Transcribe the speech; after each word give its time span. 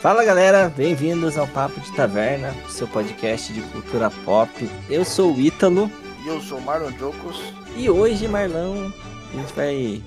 Fala 0.00 0.24
galera, 0.24 0.72
bem-vindos 0.76 1.36
ao 1.36 1.48
Papo 1.48 1.80
de 1.80 1.92
Taverna, 1.92 2.54
seu 2.68 2.86
podcast 2.86 3.52
de 3.52 3.60
cultura 3.62 4.08
pop. 4.24 4.70
Eu 4.88 5.04
sou 5.04 5.34
o 5.34 5.40
Ítalo. 5.40 5.90
E 6.24 6.28
eu 6.28 6.40
sou 6.40 6.58
o 6.58 6.62
Marlon 6.62 6.92
Jocos. 6.96 7.42
E 7.76 7.90
hoje, 7.90 8.28
Marlão, 8.28 8.94
a 9.32 9.36
gente 9.36 9.52
vai, 9.54 10.00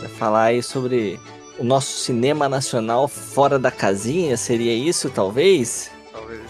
vai 0.00 0.08
falar 0.10 0.42
aí 0.44 0.62
sobre 0.62 1.18
o 1.58 1.64
nosso 1.64 1.98
cinema 2.00 2.46
nacional 2.46 3.08
fora 3.08 3.58
da 3.58 3.70
casinha, 3.70 4.36
seria 4.36 4.74
isso, 4.74 5.08
talvez? 5.08 5.90
Talvez, 6.12 6.42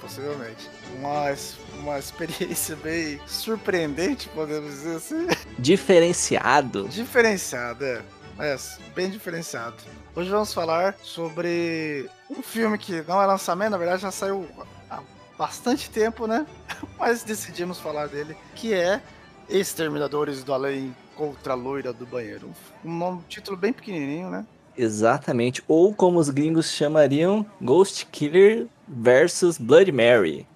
possivelmente. 0.00 0.70
Uma, 0.98 1.34
uma 1.78 1.98
experiência 1.98 2.74
bem 2.82 3.20
surpreendente, 3.26 4.30
podemos 4.30 4.70
dizer 4.70 4.96
assim. 4.96 5.26
Diferenciado. 5.58 6.88
Diferenciado, 6.88 7.84
é. 7.84 8.00
É, 8.38 8.54
bem 8.94 9.08
diferenciado. 9.08 9.76
Hoje 10.14 10.28
vamos 10.28 10.52
falar 10.52 10.94
sobre 11.02 12.08
um 12.28 12.42
filme 12.42 12.76
que 12.76 13.02
não 13.08 13.20
é 13.20 13.24
lançamento, 13.24 13.70
na 13.70 13.78
verdade 13.78 14.02
já 14.02 14.10
saiu 14.10 14.46
há 14.90 15.00
bastante 15.38 15.88
tempo, 15.88 16.26
né? 16.26 16.46
Mas 16.98 17.24
decidimos 17.24 17.80
falar 17.80 18.08
dele, 18.08 18.36
que 18.54 18.74
é 18.74 19.00
Exterminadores 19.48 20.44
do 20.44 20.52
Além 20.52 20.94
contra 21.14 21.54
a 21.54 21.56
Loira 21.56 21.94
do 21.94 22.04
Banheiro. 22.04 22.52
Um 22.84 22.98
nome, 22.98 23.22
título 23.26 23.56
bem 23.56 23.72
pequenininho, 23.72 24.28
né? 24.28 24.46
Exatamente. 24.76 25.64
Ou 25.66 25.94
como 25.94 26.18
os 26.18 26.28
gringos 26.28 26.70
chamariam, 26.70 27.46
Ghost 27.62 28.04
Killer 28.06 28.66
versus 28.86 29.56
Blood 29.56 29.90
Mary. 29.92 30.46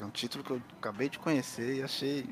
É 0.00 0.04
um 0.04 0.10
título 0.10 0.42
que 0.42 0.52
eu 0.52 0.62
acabei 0.78 1.10
de 1.10 1.18
conhecer 1.18 1.76
e 1.76 1.82
achei 1.82 2.24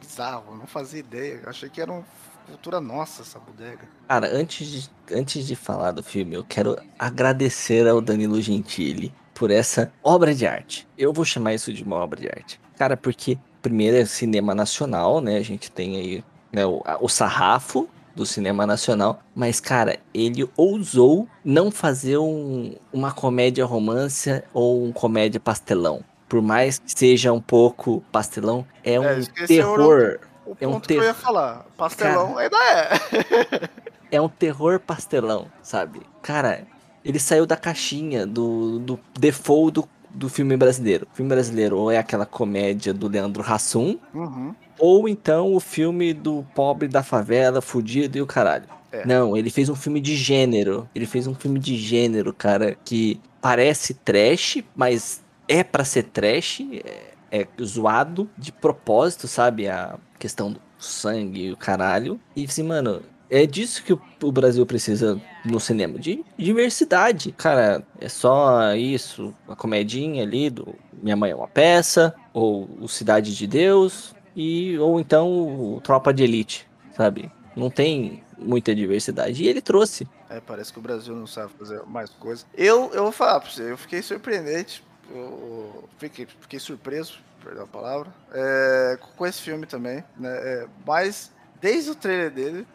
bizarro, 0.00 0.56
não 0.56 0.68
fazia 0.68 1.00
ideia. 1.00 1.42
Achei 1.46 1.68
que 1.68 1.80
era 1.80 1.92
um 1.92 2.04
cultura 2.46 2.80
nossa 2.80 3.22
essa 3.22 3.38
bodega. 3.38 3.88
Cara, 4.08 4.28
antes 4.34 4.66
de, 4.66 4.90
antes 5.12 5.46
de 5.46 5.56
falar 5.56 5.92
do 5.92 6.02
filme, 6.02 6.34
eu 6.34 6.44
quero 6.44 6.76
agradecer 6.98 7.86
ao 7.86 8.00
Danilo 8.00 8.40
Gentili 8.40 9.12
por 9.34 9.50
essa 9.50 9.92
obra 10.02 10.34
de 10.34 10.46
arte. 10.46 10.88
Eu 10.96 11.12
vou 11.12 11.24
chamar 11.24 11.54
isso 11.54 11.72
de 11.72 11.82
uma 11.82 11.96
obra 11.96 12.20
de 12.20 12.28
arte. 12.28 12.60
Cara, 12.76 12.96
porque 12.96 13.38
primeiro 13.60 13.96
é 13.96 14.04
cinema 14.04 14.54
nacional, 14.54 15.20
né? 15.20 15.36
A 15.36 15.42
gente 15.42 15.70
tem 15.70 15.96
aí 15.96 16.24
né, 16.52 16.64
o, 16.64 16.82
o 17.00 17.08
sarrafo 17.08 17.88
do 18.14 18.24
cinema 18.24 18.66
nacional, 18.66 19.20
mas 19.34 19.60
cara, 19.60 19.98
ele 20.14 20.48
ousou 20.56 21.28
não 21.44 21.70
fazer 21.70 22.16
um, 22.16 22.74
uma 22.90 23.12
comédia 23.12 23.64
romance 23.66 24.42
ou 24.54 24.82
um 24.82 24.90
comédia 24.90 25.38
pastelão. 25.38 26.02
Por 26.26 26.40
mais 26.40 26.78
que 26.78 26.98
seja 26.98 27.32
um 27.32 27.40
pouco 27.40 28.02
pastelão, 28.10 28.66
é, 28.82 28.94
é 28.94 29.00
um 29.00 29.46
terror 29.46 30.18
o 30.46 30.54
ponto 30.54 30.62
é 30.62 30.68
um 30.68 30.80
ter... 30.80 30.94
que 30.94 31.00
eu 31.00 31.04
ia 31.04 31.14
falar. 31.14 31.66
Pastelão 31.76 32.34
Cara, 32.34 32.40
ainda 32.40 32.56
é. 32.56 33.68
é 34.16 34.20
um 34.20 34.28
terror 34.28 34.78
pastelão, 34.78 35.46
sabe? 35.62 36.00
Cara, 36.22 36.64
ele 37.04 37.18
saiu 37.18 37.44
da 37.44 37.56
caixinha 37.56 38.26
do, 38.26 38.78
do 38.78 39.00
default 39.18 39.74
do, 39.74 39.88
do 40.10 40.28
filme 40.28 40.56
brasileiro. 40.56 41.06
O 41.12 41.16
filme 41.16 41.28
brasileiro 41.28 41.78
ou 41.78 41.90
é 41.90 41.98
aquela 41.98 42.24
comédia 42.24 42.94
do 42.94 43.08
Leandro 43.08 43.42
Hassum, 43.42 43.98
uhum. 44.14 44.54
ou 44.78 45.08
então 45.08 45.54
o 45.54 45.60
filme 45.60 46.14
do 46.14 46.46
pobre 46.54 46.88
da 46.88 47.02
favela, 47.02 47.60
fudido 47.60 48.16
e 48.16 48.22
o 48.22 48.26
caralho. 48.26 48.64
É. 48.92 49.04
Não, 49.04 49.36
ele 49.36 49.50
fez 49.50 49.68
um 49.68 49.74
filme 49.74 50.00
de 50.00 50.16
gênero. 50.16 50.88
Ele 50.94 51.06
fez 51.06 51.26
um 51.26 51.34
filme 51.34 51.58
de 51.58 51.76
gênero, 51.76 52.32
cara, 52.32 52.76
que 52.84 53.20
parece 53.40 53.94
trash, 53.94 54.62
mas 54.74 55.22
é 55.48 55.62
para 55.62 55.84
ser 55.84 56.04
trash. 56.04 56.62
É 56.84 57.15
é 57.36 57.48
zoado 57.62 58.28
de 58.36 58.52
propósito, 58.52 59.28
sabe? 59.28 59.68
A 59.68 59.98
questão 60.18 60.52
do 60.52 60.60
sangue 60.78 61.46
e 61.46 61.52
o 61.52 61.56
caralho. 61.56 62.20
E 62.34 62.44
assim, 62.44 62.62
mano, 62.62 63.02
é 63.30 63.46
disso 63.46 63.82
que 63.82 63.92
o 63.92 64.32
Brasil 64.32 64.64
precisa 64.64 65.20
no 65.44 65.58
cinema, 65.60 65.98
de 65.98 66.24
diversidade. 66.38 67.32
Cara, 67.32 67.82
é 68.00 68.08
só 68.08 68.74
isso, 68.74 69.34
a 69.48 69.56
comedinha 69.56 70.22
ali 70.22 70.50
do 70.50 70.74
Minha 71.02 71.16
Mãe 71.16 71.30
é 71.30 71.36
uma 71.36 71.48
Peça, 71.48 72.14
ou 72.32 72.68
o 72.80 72.88
Cidade 72.88 73.34
de 73.34 73.46
Deus, 73.46 74.14
e 74.34 74.78
ou 74.78 75.00
então 75.00 75.28
o 75.30 75.80
Tropa 75.80 76.12
de 76.12 76.22
Elite, 76.22 76.68
sabe? 76.96 77.30
Não 77.56 77.70
tem 77.70 78.22
muita 78.38 78.74
diversidade. 78.74 79.42
E 79.42 79.48
ele 79.48 79.60
trouxe. 79.60 80.06
É, 80.28 80.40
parece 80.40 80.72
que 80.72 80.78
o 80.78 80.82
Brasil 80.82 81.14
não 81.14 81.26
sabe 81.26 81.52
fazer 81.58 81.82
mais 81.86 82.10
coisas. 82.10 82.46
Eu, 82.54 82.92
eu 82.92 83.04
vou 83.04 83.12
falar 83.12 83.40
pra 83.40 83.50
você, 83.50 83.70
eu 83.70 83.78
fiquei 83.78 84.02
surpreendente 84.02 84.84
eu 85.10 85.88
fiquei, 85.98 86.26
fiquei 86.26 86.58
surpreso, 86.58 87.18
perdão 87.42 87.64
a 87.64 87.66
palavra, 87.66 88.12
é, 88.32 88.98
com 89.16 89.26
esse 89.26 89.40
filme 89.40 89.66
também, 89.66 90.02
né? 90.16 90.30
É, 90.30 90.68
mas 90.86 91.32
desde 91.60 91.90
o 91.90 91.94
trailer 91.94 92.30
dele, 92.30 92.66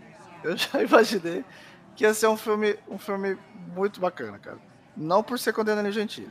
eu 0.44 0.56
já 0.58 0.82
imaginei 0.82 1.44
que 1.96 2.04
ia 2.04 2.14
ser 2.14 2.28
um 2.28 2.38
filme, 2.38 2.78
um 2.90 2.98
filme 2.98 3.38
muito 3.76 4.00
bacana, 4.00 4.40
cara. 4.40 4.58
Não 4.96 5.24
por 5.24 5.40
ser 5.40 5.54
condenado 5.54 5.92
gentil, 5.92 6.30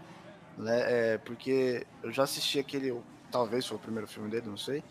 né? 0.56 1.14
É, 1.14 1.18
porque 1.18 1.86
eu 2.02 2.12
já 2.12 2.24
assisti 2.24 2.58
aquele, 2.58 2.98
talvez 3.30 3.66
foi 3.66 3.76
o 3.76 3.80
primeiro 3.80 4.06
filme 4.06 4.30
dele, 4.30 4.48
não 4.48 4.56
sei. 4.56 4.82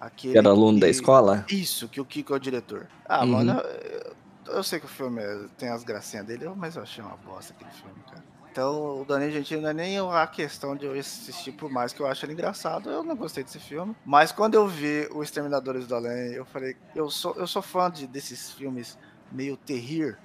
Aquele 0.00 0.38
Era 0.38 0.48
aluno 0.48 0.74
que, 0.74 0.80
da 0.80 0.88
escola? 0.88 1.44
Isso, 1.50 1.86
que 1.88 2.00
o 2.00 2.04
Kiko 2.04 2.32
é 2.32 2.36
o 2.36 2.40
diretor. 2.40 2.88
Ah, 3.04 3.20
uhum. 3.20 3.32
mano, 3.32 3.52
eu, 3.52 4.16
eu, 4.54 4.62
sei 4.62 4.80
que 4.80 4.86
o 4.86 4.88
filme 4.88 5.20
tem 5.58 5.68
as 5.68 5.84
gracinhas 5.84 6.24
dele, 6.24 6.48
mas 6.56 6.76
eu 6.76 6.82
achei 6.82 7.04
uma 7.04 7.16
bosta 7.18 7.52
aquele 7.52 7.70
filme, 7.70 8.00
cara. 8.10 8.29
Então, 8.50 9.02
o 9.02 9.04
Danilo 9.04 9.30
Gentili 9.30 9.60
não 9.60 9.70
é 9.70 9.72
nem 9.74 9.98
a 9.98 10.26
questão 10.26 10.74
de 10.74 10.84
eu 10.84 10.98
assistir, 10.98 11.52
por 11.52 11.70
mais 11.70 11.92
que 11.92 12.00
eu 12.00 12.06
ache 12.06 12.26
ele 12.26 12.32
engraçado, 12.32 12.90
eu 12.90 13.04
não 13.04 13.14
gostei 13.14 13.44
desse 13.44 13.60
filme. 13.60 13.94
Mas 14.04 14.32
quando 14.32 14.54
eu 14.54 14.66
vi 14.66 15.08
o 15.12 15.22
Exterminadores 15.22 15.86
do 15.86 15.94
Além, 15.94 16.32
eu 16.32 16.44
falei, 16.44 16.76
eu 16.94 17.08
sou, 17.08 17.34
eu 17.36 17.46
sou 17.46 17.62
fã 17.62 17.88
de, 17.88 18.08
desses 18.08 18.50
filmes 18.50 18.98
meio 19.30 19.56
terrir, 19.56 20.18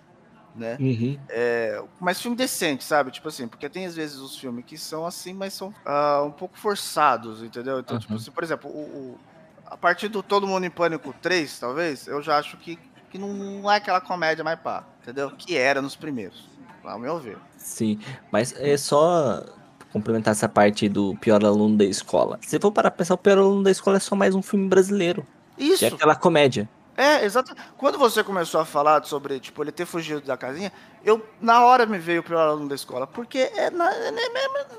né? 0.55 0.75
Uhum. 0.79 1.19
É, 1.29 1.83
mas 1.99 2.19
filme 2.19 2.35
decente, 2.35 2.83
sabe? 2.83 3.11
Tipo 3.11 3.27
assim, 3.27 3.47
porque 3.47 3.69
tem 3.69 3.85
às 3.85 3.95
vezes 3.95 4.17
os 4.17 4.37
filmes 4.37 4.65
que 4.65 4.77
são 4.77 5.05
assim, 5.05 5.33
mas 5.33 5.53
são 5.53 5.69
uh, 5.69 6.25
um 6.25 6.31
pouco 6.31 6.57
forçados, 6.57 7.43
entendeu? 7.43 7.79
Então, 7.79 7.99
tipo 7.99 8.13
uhum. 8.13 8.17
tipo 8.17 8.29
assim, 8.29 8.31
por 8.31 8.43
exemplo, 8.43 8.71
o, 8.71 8.81
o, 8.81 9.19
a 9.67 9.77
partir 9.77 10.07
do 10.07 10.23
Todo 10.23 10.47
Mundo 10.47 10.65
em 10.65 10.71
Pânico 10.71 11.13
3, 11.21 11.59
talvez, 11.59 12.07
eu 12.07 12.23
já 12.23 12.37
acho 12.37 12.57
que, 12.57 12.79
que 13.11 13.19
não 13.19 13.69
é 13.71 13.75
aquela 13.75 14.01
comédia 14.01 14.43
mais 14.43 14.59
pá, 14.59 14.83
entendeu? 15.01 15.29
Que 15.29 15.55
era 15.55 15.79
nos 15.81 15.95
primeiros, 15.95 16.47
ao 16.91 16.99
meu 16.99 17.19
ver. 17.19 17.37
Sim, 17.57 17.99
mas 18.31 18.53
é 18.57 18.77
só 18.77 19.43
complementar 19.91 20.33
essa 20.33 20.49
parte 20.49 20.89
do 20.89 21.15
pior 21.15 21.43
aluno 21.43 21.77
da 21.77 21.85
escola. 21.85 22.37
Se 22.41 22.59
for 22.59 22.71
para 22.71 22.91
pensar, 22.91 23.13
o 23.13 23.17
pior 23.17 23.37
aluno 23.37 23.63
da 23.63 23.71
escola 23.71 23.97
é 23.97 23.99
só 23.99 24.15
mais 24.15 24.35
um 24.35 24.41
filme 24.41 24.67
brasileiro. 24.67 25.25
Isso. 25.57 25.79
Que 25.79 25.85
é 25.85 25.87
aquela 25.87 26.15
comédia. 26.15 26.69
É, 26.97 27.25
exato. 27.25 27.53
Quando 27.77 27.97
você 27.97 28.23
começou 28.23 28.61
a 28.61 28.65
falar 28.65 29.03
sobre, 29.03 29.39
tipo, 29.39 29.61
ele 29.61 29.71
ter 29.71 29.85
fugido 29.85 30.21
da 30.21 30.37
casinha, 30.37 30.71
eu, 31.03 31.25
na 31.41 31.63
hora 31.65 31.85
me 31.85 31.97
veio 31.97 32.21
o 32.21 32.23
pior 32.23 32.47
aluno 32.47 32.69
da 32.69 32.75
escola, 32.75 33.05
porque 33.05 33.37
é, 33.37 33.69
na, 33.69 33.93
é 33.93 34.11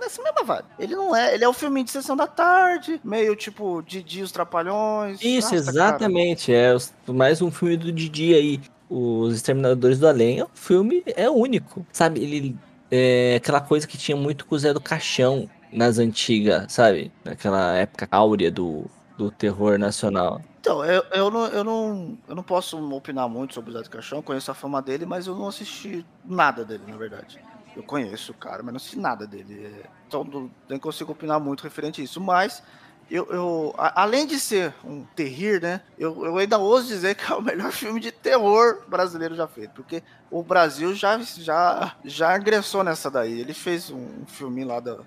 nessa 0.01 0.23
mesma 0.23 0.43
vibe. 0.43 0.65
Ele 0.79 0.97
não 0.97 1.15
é, 1.15 1.35
ele 1.35 1.45
é 1.45 1.49
o 1.49 1.51
um 1.51 1.55
filme 1.55 1.85
de 1.85 1.91
sessão 1.91 2.17
da 2.17 2.27
tarde, 2.27 3.01
meio, 3.05 3.37
tipo, 3.37 3.83
Didi 3.83 4.23
os 4.23 4.33
Trapalhões. 4.33 5.21
Isso, 5.21 5.55
Nossa, 5.55 5.71
exatamente, 5.71 6.53
cara. 6.53 6.79
é 7.09 7.13
mais 7.13 7.43
um 7.43 7.51
filme 7.51 7.77
do 7.77 7.93
Didi 7.93 8.35
aí. 8.35 8.61
Os 8.89 9.35
Exterminadores 9.35 9.99
do 9.99 10.07
Além, 10.07 10.43
o 10.43 10.49
filme 10.55 11.03
é 11.07 11.29
único, 11.29 11.85
sabe? 11.93 12.23
Ele 12.23 12.57
é 12.91 13.37
aquela 13.37 13.61
coisa 13.61 13.87
que 13.87 13.99
tinha 13.99 14.17
muito 14.17 14.47
com 14.47 14.55
o 14.55 14.59
Zé 14.59 14.73
do 14.73 14.81
Caixão 14.81 15.49
nas 15.73 15.99
antigas, 15.99 16.73
sabe? 16.73 17.13
Naquela 17.25 17.75
época 17.75 18.07
áurea 18.11 18.51
do, 18.51 18.89
do 19.19 19.31
terror 19.31 19.79
nacional. 19.79 20.41
Então, 20.61 20.85
eu, 20.85 21.05
eu, 21.13 21.31
não, 21.31 21.47
eu, 21.47 21.65
não, 21.65 22.19
eu 22.29 22.35
não 22.35 22.43
posso 22.43 22.77
opinar 22.93 23.29
muito 23.29 23.55
sobre 23.55 23.71
o 23.71 23.73
Zé 23.73 23.83
do 23.83 23.91
Caixão, 23.91 24.23
conheço 24.23 24.51
a 24.51 24.55
fama 24.55 24.81
dele, 24.83 25.07
mas 25.07 25.27
eu 25.27 25.35
não 25.35 25.49
assisti 25.49 26.05
nada 26.25 26.65
dele, 26.65 26.83
na 26.87 26.97
verdade. 26.97 27.41
Eu 27.77 27.83
conheço 27.83 28.33
o 28.33 28.35
cara, 28.35 28.63
mas 28.63 28.73
não 28.73 28.77
assisti 28.77 28.99
nada 28.99 29.27
dele. 29.27 29.85
Então, 30.09 30.51
nem 30.69 30.79
consigo 30.79 31.13
opinar 31.13 31.39
muito 31.39 31.63
referente 31.63 32.01
a 32.01 32.05
isso. 32.05 32.21
Mas 32.21 32.63
eu, 33.11 33.27
eu 33.27 33.75
a, 33.79 34.03
além 34.03 34.27
de 34.27 34.39
ser 34.39 34.75
um 34.85 35.05
terrir, 35.15 35.63
né? 35.63 35.81
Eu, 35.99 36.25
eu 36.25 36.39
ainda 36.39 36.59
ouso 36.59 36.89
dizer 36.89 37.15
que 37.15 37.31
é 37.31 37.35
o 37.35 37.43
melhor 37.43 37.71
filme 37.73 38.01
de 38.01 38.11
terror 38.11 38.83
brasileiro 38.89 39.35
já 39.35 39.47
feito, 39.47 39.73
porque 39.73 40.03
o 40.31 40.43
Brasil 40.43 40.95
já 40.95 41.19
já 41.19 41.97
já 42.05 42.35
agressou 42.35 42.83
nessa 42.83 43.11
daí. 43.11 43.41
Ele 43.41 43.55
fez 43.55 43.91
um, 43.91 44.23
um 44.23 44.27
filme 44.27 44.65
lá 44.65 44.81
da, 44.81 44.99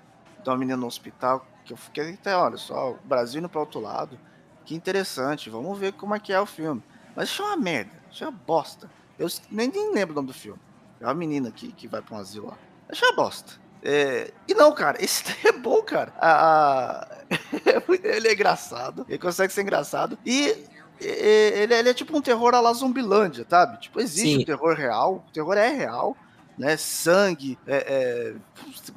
da 0.44 0.56
menina 0.56 0.76
no 0.76 0.86
hospital 0.86 1.46
que 1.64 1.72
eu 1.72 1.76
fiquei 1.76 2.12
até, 2.14 2.36
olha 2.36 2.56
só, 2.56 2.92
o 2.92 2.98
Brasil 3.04 3.38
indo 3.38 3.48
para 3.48 3.60
outro 3.60 3.80
lado. 3.80 4.18
Que 4.64 4.74
interessante, 4.74 5.50
vamos 5.50 5.78
ver 5.78 5.92
como 5.92 6.14
é 6.14 6.20
que 6.20 6.32
é 6.32 6.40
o 6.40 6.46
filme. 6.46 6.82
Mas 7.14 7.28
isso 7.28 7.42
é 7.42 7.46
uma 7.46 7.56
merda, 7.56 7.92
isso 8.10 8.24
é 8.24 8.28
uma 8.28 8.38
bosta. 8.46 8.90
Eu 9.18 9.28
nem, 9.50 9.68
nem 9.68 9.92
lembro 9.92 10.12
o 10.12 10.16
nome 10.16 10.28
do 10.28 10.34
filme. 10.34 10.60
É 11.00 11.04
uma 11.04 11.14
menina 11.14 11.50
que, 11.50 11.72
que 11.72 11.86
vai 11.86 12.02
para 12.02 12.16
um 12.16 12.18
asilo 12.18 12.48
lá. 12.48 12.58
Isso 12.90 13.04
é 13.04 13.08
uma 13.08 13.16
bosta. 13.16 13.52
É, 13.82 14.32
e 14.46 14.54
não, 14.54 14.72
cara, 14.72 14.96
esse 15.02 15.24
é 15.46 15.52
bom, 15.52 15.82
cara. 15.82 16.12
A, 16.18 16.30
a... 16.30 17.19
ele 18.02 18.28
é 18.28 18.32
engraçado, 18.32 19.06
ele 19.08 19.18
consegue 19.18 19.52
ser 19.52 19.62
engraçado. 19.62 20.18
E 20.24 20.54
ele, 21.00 21.74
ele 21.74 21.88
é 21.88 21.94
tipo 21.94 22.16
um 22.16 22.20
terror 22.20 22.54
à 22.54 22.60
la 22.60 22.72
Zumbilândia, 22.72 23.46
sabe? 23.48 23.80
Tipo, 23.80 24.00
existe 24.00 24.36
Sim. 24.36 24.42
um 24.42 24.44
terror 24.44 24.74
real, 24.74 25.24
o 25.28 25.32
terror 25.32 25.56
é 25.56 25.68
real, 25.68 26.16
né? 26.58 26.76
Sangue, 26.76 27.58
é, 27.66 27.76
é, 27.76 28.34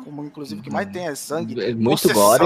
como 0.04 0.26
inclusive 0.26 0.60
o 0.60 0.64
que 0.64 0.70
mais 0.70 0.92
tem 0.92 1.08
é 1.08 1.16
sangue. 1.16 1.62
É 1.64 1.74
muito 1.74 2.12
gore. 2.14 2.44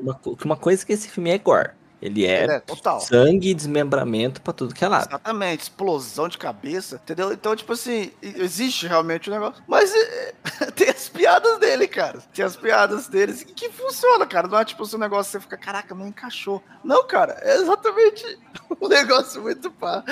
Uma, 0.00 0.20
uma 0.44 0.56
coisa 0.56 0.84
que 0.84 0.92
esse 0.92 1.08
filme 1.08 1.30
é 1.30 1.38
gore. 1.38 1.70
Ele 2.00 2.24
é, 2.24 2.44
é 2.44 2.60
total. 2.60 3.00
sangue 3.00 3.50
e 3.50 3.54
desmembramento 3.54 4.40
pra 4.40 4.52
tudo 4.52 4.74
que 4.74 4.84
é 4.84 4.88
lado. 4.88 5.08
Exatamente, 5.08 5.62
explosão 5.62 6.28
de 6.28 6.38
cabeça, 6.38 7.00
entendeu? 7.02 7.32
Então, 7.32 7.54
tipo 7.54 7.72
assim, 7.72 8.10
existe 8.22 8.86
realmente 8.86 9.28
o 9.28 9.32
um 9.32 9.34
negócio. 9.36 9.62
Mas 9.68 9.92
é, 9.94 10.32
tem 10.74 10.88
as 10.88 11.08
piadas 11.08 11.58
dele, 11.58 11.86
cara. 11.86 12.18
Tem 12.32 12.44
as 12.44 12.56
piadas 12.56 13.06
deles 13.08 13.44
que 13.44 13.70
funciona, 13.70 14.26
cara. 14.26 14.48
Não 14.48 14.58
é 14.58 14.64
tipo 14.64 14.82
assim, 14.82 14.96
um 14.96 15.00
negócio 15.00 15.32
você 15.32 15.40
fica, 15.40 15.58
caraca, 15.58 15.94
não 15.94 16.06
encaixou. 16.08 16.62
Não, 16.82 17.06
cara, 17.06 17.36
é 17.42 17.56
exatamente 17.56 18.38
um 18.80 18.88
negócio 18.88 19.42
muito 19.42 19.70
pá. 19.70 20.02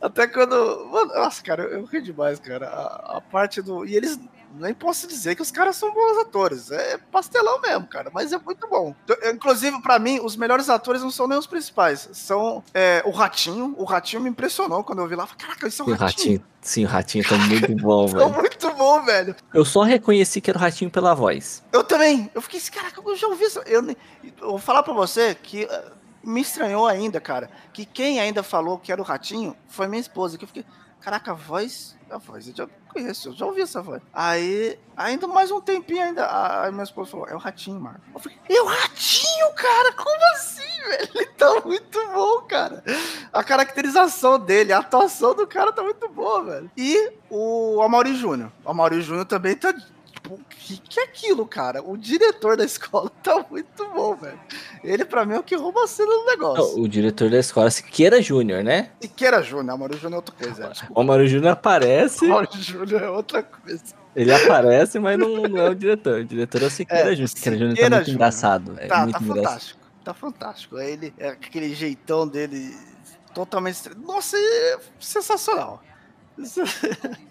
Até 0.00 0.26
quando. 0.26 0.86
Mano, 0.90 1.14
nossa, 1.14 1.42
cara, 1.42 1.62
eu, 1.62 1.80
eu 1.80 1.84
ri 1.86 2.02
demais, 2.02 2.38
cara. 2.38 2.66
A, 2.68 3.16
a 3.16 3.20
parte 3.22 3.62
do. 3.62 3.86
E 3.86 3.96
eles 3.96 4.18
nem 4.54 4.74
posso 4.74 5.06
dizer 5.06 5.34
que 5.34 5.42
os 5.42 5.50
caras 5.50 5.76
são 5.76 5.92
bons 5.92 6.18
atores. 6.18 6.70
É 6.70 6.98
pastelão 7.10 7.60
mesmo, 7.60 7.86
cara, 7.86 8.10
mas 8.12 8.32
é 8.32 8.38
muito 8.38 8.66
bom. 8.68 8.94
Inclusive, 9.32 9.80
para 9.82 9.98
mim, 9.98 10.20
os 10.22 10.36
melhores 10.36 10.68
atores 10.68 11.02
não 11.02 11.10
são 11.10 11.26
nem 11.26 11.38
os 11.38 11.46
principais. 11.46 12.08
São 12.12 12.62
é, 12.72 13.02
o 13.04 13.10
Ratinho. 13.10 13.74
O 13.76 13.84
Ratinho 13.84 14.22
me 14.22 14.30
impressionou 14.30 14.82
quando 14.84 15.00
eu 15.00 15.08
vi 15.08 15.14
lá. 15.14 15.26
Caraca, 15.26 15.68
isso 15.68 15.82
é 15.82 15.84
o 15.84 15.88
Ratinho. 15.90 16.06
ratinho. 16.06 16.44
Sim, 16.60 16.84
o 16.84 16.88
Ratinho 16.88 17.28
tá 17.28 17.36
muito 17.36 17.74
bom, 17.76 18.06
velho. 18.08 18.18
Tá 18.18 18.40
muito 18.40 18.70
bom, 18.74 19.04
velho. 19.04 19.36
Eu 19.54 19.64
só 19.64 19.82
reconheci 19.82 20.40
que 20.40 20.50
era 20.50 20.58
o 20.58 20.62
Ratinho 20.62 20.90
pela 20.90 21.14
voz. 21.14 21.62
Eu 21.72 21.84
também. 21.84 22.30
Eu 22.34 22.40
fiquei 22.42 22.58
assim, 22.58 22.70
caraca, 22.70 23.00
eu 23.04 23.16
já 23.16 23.26
ouvi 23.28 23.44
isso. 23.44 23.60
Eu, 23.66 23.86
eu 23.88 23.96
vou 24.40 24.58
falar 24.58 24.82
pra 24.82 24.92
você 24.92 25.34
que 25.34 25.64
uh, 25.64 25.98
me 26.22 26.40
estranhou 26.40 26.86
ainda, 26.86 27.20
cara, 27.20 27.50
que 27.72 27.84
quem 27.84 28.20
ainda 28.20 28.42
falou 28.42 28.78
que 28.78 28.92
era 28.92 29.00
o 29.00 29.04
Ratinho 29.04 29.56
foi 29.68 29.86
minha 29.86 30.00
esposa. 30.00 30.36
Que 30.36 30.44
eu 30.44 30.48
fiquei, 30.48 30.64
caraca, 31.00 31.32
a 31.32 31.34
voz 31.34 31.98
a 32.10 32.18
voz 32.18 32.48
eu 32.48 32.54
já 32.54 32.68
conheço, 32.88 33.28
eu 33.28 33.32
já 33.34 33.46
ouvi 33.46 33.60
essa 33.60 33.82
voz. 33.82 34.00
Aí, 34.12 34.78
ainda 34.96 35.26
mais 35.26 35.50
um 35.50 35.60
tempinho 35.60 36.02
ainda, 36.02 36.26
a 36.26 36.70
minha 36.70 36.84
esposa 36.84 37.10
falou, 37.10 37.28
é 37.28 37.34
o 37.34 37.38
Ratinho, 37.38 37.80
Marco. 37.80 38.00
Eu 38.14 38.20
falei, 38.20 38.38
é 38.48 38.62
o 38.62 38.66
Ratinho, 38.66 39.52
cara? 39.54 39.92
Como 39.92 40.32
assim, 40.34 40.62
velho? 40.62 41.10
Ele 41.14 41.26
tá 41.26 41.60
muito 41.64 42.08
bom, 42.12 42.42
cara. 42.42 42.82
A 43.32 43.44
caracterização 43.44 44.38
dele, 44.38 44.72
a 44.72 44.78
atuação 44.78 45.34
do 45.34 45.46
cara 45.46 45.72
tá 45.72 45.82
muito 45.82 46.08
boa, 46.08 46.42
velho. 46.44 46.70
E 46.76 47.12
o 47.30 47.82
Amaury 47.82 48.14
Júnior. 48.14 48.50
O 48.64 48.70
Amaury 48.70 49.02
Júnior 49.02 49.26
também 49.26 49.54
tá 49.54 49.74
o 50.34 50.38
que, 50.48 50.78
que 50.78 51.00
é 51.00 51.04
aquilo, 51.04 51.46
cara? 51.46 51.82
O 51.82 51.96
diretor 51.96 52.56
da 52.56 52.64
escola 52.64 53.10
tá 53.22 53.44
muito 53.50 53.88
bom, 53.94 54.14
velho. 54.16 54.38
Ele, 54.82 55.04
pra 55.04 55.24
mim, 55.24 55.34
é 55.34 55.38
o 55.38 55.42
que 55.42 55.56
rouba 55.56 55.84
a 55.84 55.86
cena 55.86 56.10
do 56.10 56.26
negócio. 56.26 56.80
o 56.80 56.88
diretor 56.88 57.30
da 57.30 57.38
escola, 57.38 57.70
Siqueira 57.70 58.20
Júnior, 58.22 58.62
né? 58.62 58.90
Siqueira 59.00 59.42
Júnior, 59.42 59.74
Amaro 59.74 59.96
Júnior 59.96 60.14
é 60.14 60.16
outra 60.16 60.34
coisa. 60.34 60.64
É, 60.64 60.86
o 60.90 61.00
Amaro 61.00 61.26
Júnior 61.26 61.52
aparece. 61.52 62.24
O 62.26 62.32
Amaro 62.32 62.48
Júnior 62.52 63.02
é 63.02 63.10
outra 63.10 63.42
coisa. 63.42 63.84
Ele 64.14 64.32
aparece, 64.32 64.98
mas 64.98 65.18
não, 65.18 65.42
não 65.42 65.58
é 65.58 65.70
o 65.70 65.74
diretor. 65.74 66.20
O 66.20 66.24
diretor 66.24 66.62
é 66.62 66.66
o 66.66 66.70
Siqueira 66.70 67.12
é, 67.12 67.12
Júnior. 67.12 67.28
Siqueira 67.28 67.58
Júnior 67.58 67.76
tá 67.76 67.82
muito 67.82 67.94
Júnior. 67.94 68.14
engraçado. 68.14 68.74
É 68.78 68.86
tá, 68.86 69.02
muito 69.02 69.12
tá 69.12 69.24
engraçado. 69.24 69.44
fantástico. 69.44 69.80
Tá 70.04 70.14
fantástico. 70.14 70.78
Ele, 70.78 71.14
é 71.18 71.28
aquele 71.28 71.74
jeitão 71.74 72.26
dele 72.26 72.74
totalmente. 73.34 73.90
Nossa, 73.96 74.36
é 74.36 74.78
sensacional. 74.98 75.82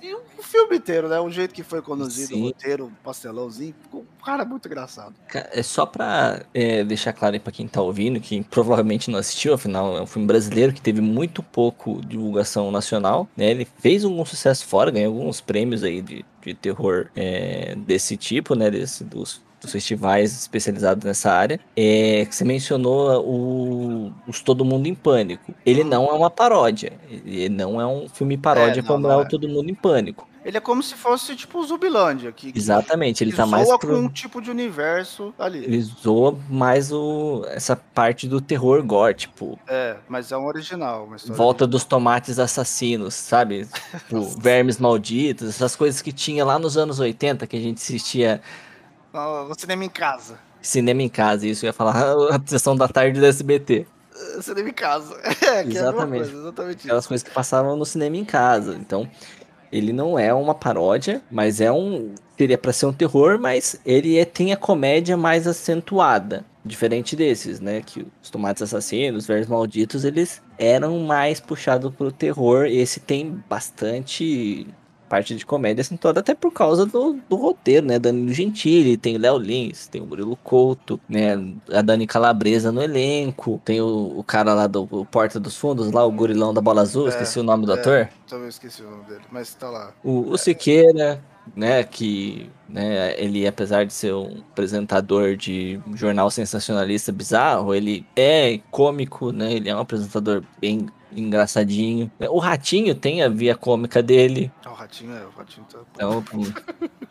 E 0.01 0.13
o 0.13 0.43
filme 0.43 0.77
inteiro, 0.77 1.07
né? 1.07 1.19
O 1.19 1.29
jeito 1.29 1.53
que 1.53 1.63
foi 1.63 1.81
conduzido, 1.81 2.27
Sim. 2.27 2.41
o 2.41 2.45
roteiro, 2.47 2.91
pastelãozinho, 3.03 3.73
ficou 3.81 4.01
um 4.01 4.23
cara 4.23 4.43
muito 4.43 4.67
engraçado. 4.67 5.15
É 5.33 5.63
só 5.63 5.85
pra 5.85 6.41
é, 6.53 6.83
deixar 6.83 7.13
claro 7.13 7.35
aí 7.35 7.39
pra 7.39 7.51
quem 7.51 7.67
tá 7.67 7.81
ouvindo, 7.81 8.19
que 8.19 8.43
provavelmente 8.43 9.09
não 9.09 9.19
assistiu, 9.19 9.53
afinal 9.53 9.97
é 9.97 10.01
um 10.01 10.07
filme 10.07 10.27
brasileiro 10.27 10.73
que 10.73 10.81
teve 10.81 11.01
muito 11.01 11.41
pouco 11.41 12.01
divulgação 12.05 12.71
nacional, 12.71 13.27
né? 13.35 13.51
Ele 13.51 13.67
fez 13.79 14.03
algum 14.03 14.25
sucesso 14.25 14.65
fora, 14.65 14.91
ganhou 14.91 15.17
alguns 15.17 15.39
prêmios 15.39 15.83
aí 15.83 16.01
de, 16.01 16.25
de 16.41 16.53
terror 16.53 17.09
é, 17.15 17.75
desse 17.75 18.17
tipo, 18.17 18.55
né? 18.55 18.69
Desse, 18.69 19.03
dos 19.03 19.41
festivais 19.71 20.31
especializados 20.33 21.03
nessa 21.03 21.31
área, 21.31 21.59
é, 21.75 22.25
que 22.25 22.35
você 22.35 22.43
mencionou 22.43 23.23
o, 23.25 24.13
os 24.27 24.41
Todo 24.41 24.65
Mundo 24.65 24.87
em 24.87 24.95
Pânico. 24.95 25.53
Ele 25.65 25.83
não 25.83 26.07
é 26.07 26.13
uma 26.13 26.29
paródia, 26.29 26.93
ele 27.09 27.49
não 27.49 27.79
é 27.79 27.85
um 27.85 28.07
filme 28.09 28.37
paródia 28.37 28.79
é, 28.79 28.81
não, 28.81 28.87
como 28.87 29.07
não 29.07 29.19
é, 29.19 29.23
é 29.23 29.25
o 29.25 29.27
Todo 29.27 29.47
Mundo 29.47 29.69
em 29.69 29.75
Pânico. 29.75 30.27
Ele 30.47 30.55
é 30.55 30.61
como 30.61 30.81
se 30.81 30.95
fosse 30.95 31.35
tipo 31.35 31.59
o 31.59 31.65
Zubilândia. 31.65 32.31
Que, 32.31 32.53
Exatamente, 32.55 33.21
ele 33.21 33.31
que 33.31 33.37
tá 33.37 33.45
mais. 33.45 33.67
Zoa 33.67 33.77
pro... 33.77 33.89
com 33.89 33.95
um 33.95 34.07
tipo 34.07 34.41
de 34.41 34.49
universo 34.49 35.33
ali. 35.37 35.57
Ele 35.57 35.81
zoa 35.81 36.39
mais 36.49 36.89
o... 36.89 37.43
essa 37.49 37.75
parte 37.75 38.29
do 38.29 38.39
terror 38.39 38.81
gore, 38.81 39.13
tipo. 39.13 39.59
É, 39.67 39.97
mas 40.07 40.31
é 40.31 40.37
um 40.37 40.45
original. 40.45 41.05
Volta 41.27 41.65
original. 41.65 41.67
dos 41.67 41.83
tomates 41.83 42.39
assassinos, 42.39 43.13
sabe? 43.13 43.67
tipo, 44.07 44.21
vermes 44.39 44.79
malditos, 44.79 45.49
essas 45.49 45.75
coisas 45.75 46.01
que 46.01 46.13
tinha 46.13 46.45
lá 46.45 46.57
nos 46.57 46.77
anos 46.77 46.97
80 46.97 47.45
que 47.45 47.57
a 47.57 47.61
gente 47.61 47.79
assistia 47.79 48.41
no 49.17 49.59
cinema 49.59 49.85
em 49.85 49.89
casa. 49.89 50.39
Cinema 50.61 51.01
em 51.01 51.09
casa, 51.09 51.47
isso 51.47 51.65
eu 51.65 51.67
ia 51.67 51.73
falar 51.73 51.95
a 52.33 52.41
sessão 52.45 52.75
da 52.75 52.87
tarde 52.87 53.19
do 53.19 53.25
SBT. 53.25 53.85
Uh, 54.13 54.41
cinema 54.41 54.69
em 54.69 54.73
casa. 54.73 55.15
É, 55.47 55.63
que 55.63 55.77
exatamente. 55.77 56.23
É 56.27 56.31
coisa, 56.31 56.41
exatamente 56.41 56.79
Aquelas 56.85 57.03
isso. 57.03 57.07
coisas 57.07 57.27
que 57.27 57.33
passavam 57.33 57.75
no 57.75 57.85
cinema 57.85 58.17
em 58.17 58.25
casa. 58.25 58.75
Então, 58.75 59.09
ele 59.71 59.93
não 59.93 60.17
é 60.17 60.33
uma 60.33 60.53
paródia, 60.53 61.21
mas 61.29 61.61
é 61.61 61.71
um. 61.71 62.13
Teria 62.35 62.57
para 62.57 62.71
ser 62.71 62.85
um 62.85 62.93
terror, 62.93 63.39
mas 63.39 63.79
ele 63.85 64.17
é, 64.17 64.25
tem 64.25 64.53
a 64.53 64.57
comédia 64.57 65.17
mais 65.17 65.47
acentuada. 65.47 66.45
Diferente 66.63 67.15
desses, 67.15 67.59
né? 67.59 67.81
Que 67.81 68.05
os 68.21 68.29
Tomates 68.29 68.61
Assassinos, 68.61 69.23
os 69.23 69.27
Verdes 69.27 69.47
Malditos, 69.47 70.03
eles 70.03 70.41
eram 70.57 70.99
mais 70.99 71.39
puxados 71.39 71.93
pro 71.95 72.11
terror. 72.11 72.65
Esse 72.65 72.99
tem 72.99 73.41
bastante 73.49 74.67
parte 75.07 75.35
de 75.35 75.45
comédia 75.45 75.81
assim 75.81 75.97
toda, 75.97 76.19
até 76.19 76.35
por 76.35 76.51
causa 76.51 76.85
do, 76.85 77.19
do 77.29 77.35
roteiro, 77.35 77.85
né? 77.85 77.97
Danilo 77.97 78.33
Gentili, 78.33 78.97
tem 78.97 79.15
o 79.15 79.19
Léo 79.19 79.37
Lins, 79.37 79.87
tem 79.87 80.01
o 80.01 80.05
Murilo 80.05 80.35
Couto, 80.37 80.99
né? 81.07 81.33
A 81.71 81.81
Dani 81.81 82.05
Calabresa 82.05 82.71
no 82.71 82.81
elenco, 82.81 83.61
tem 83.63 83.81
o, 83.81 84.13
o 84.17 84.23
cara 84.23 84.53
lá 84.53 84.67
do 84.67 84.85
Porta 85.05 85.39
dos 85.39 85.57
Fundos, 85.57 85.91
lá, 85.91 86.05
o 86.05 86.11
gorilão 86.11 86.53
da 86.53 86.61
bola 86.61 86.81
azul, 86.81 87.07
é, 87.07 87.09
esqueci 87.09 87.39
o 87.39 87.43
nome 87.43 87.65
do 87.65 87.71
é, 87.71 87.79
ator. 87.79 88.09
Também 88.27 88.49
esqueci 88.49 88.81
o 88.81 88.89
nome 88.89 89.03
dele, 89.05 89.21
mas 89.31 89.53
tá 89.53 89.69
lá. 89.69 89.93
O, 90.03 90.31
o 90.31 90.37
Siqueira, 90.37 91.21
né, 91.55 91.83
que 91.83 92.49
né, 92.67 93.19
ele 93.19 93.47
apesar 93.47 93.85
de 93.85 93.93
ser 93.93 94.13
um 94.13 94.43
apresentador 94.51 95.35
de 95.35 95.79
jornal 95.95 96.29
sensacionalista 96.29 97.11
bizarro, 97.11 97.73
ele 97.73 98.05
é 98.15 98.59
cômico, 98.69 99.31
né, 99.31 99.53
ele 99.53 99.69
é 99.69 99.75
um 99.75 99.79
apresentador 99.79 100.43
bem 100.59 100.87
engraçadinho. 101.11 102.11
O 102.29 102.39
Ratinho 102.39 102.93
tem 102.93 103.23
a 103.23 103.29
via 103.29 103.55
cômica 103.55 104.03
dele. 104.03 104.51
Ah, 104.65 104.71
o 104.71 104.73
Ratinho 104.73 105.15
é, 105.15 105.25
o 105.25 105.29
Ratinho 105.37 105.65
tá... 105.71 105.79
Então, 105.95 106.23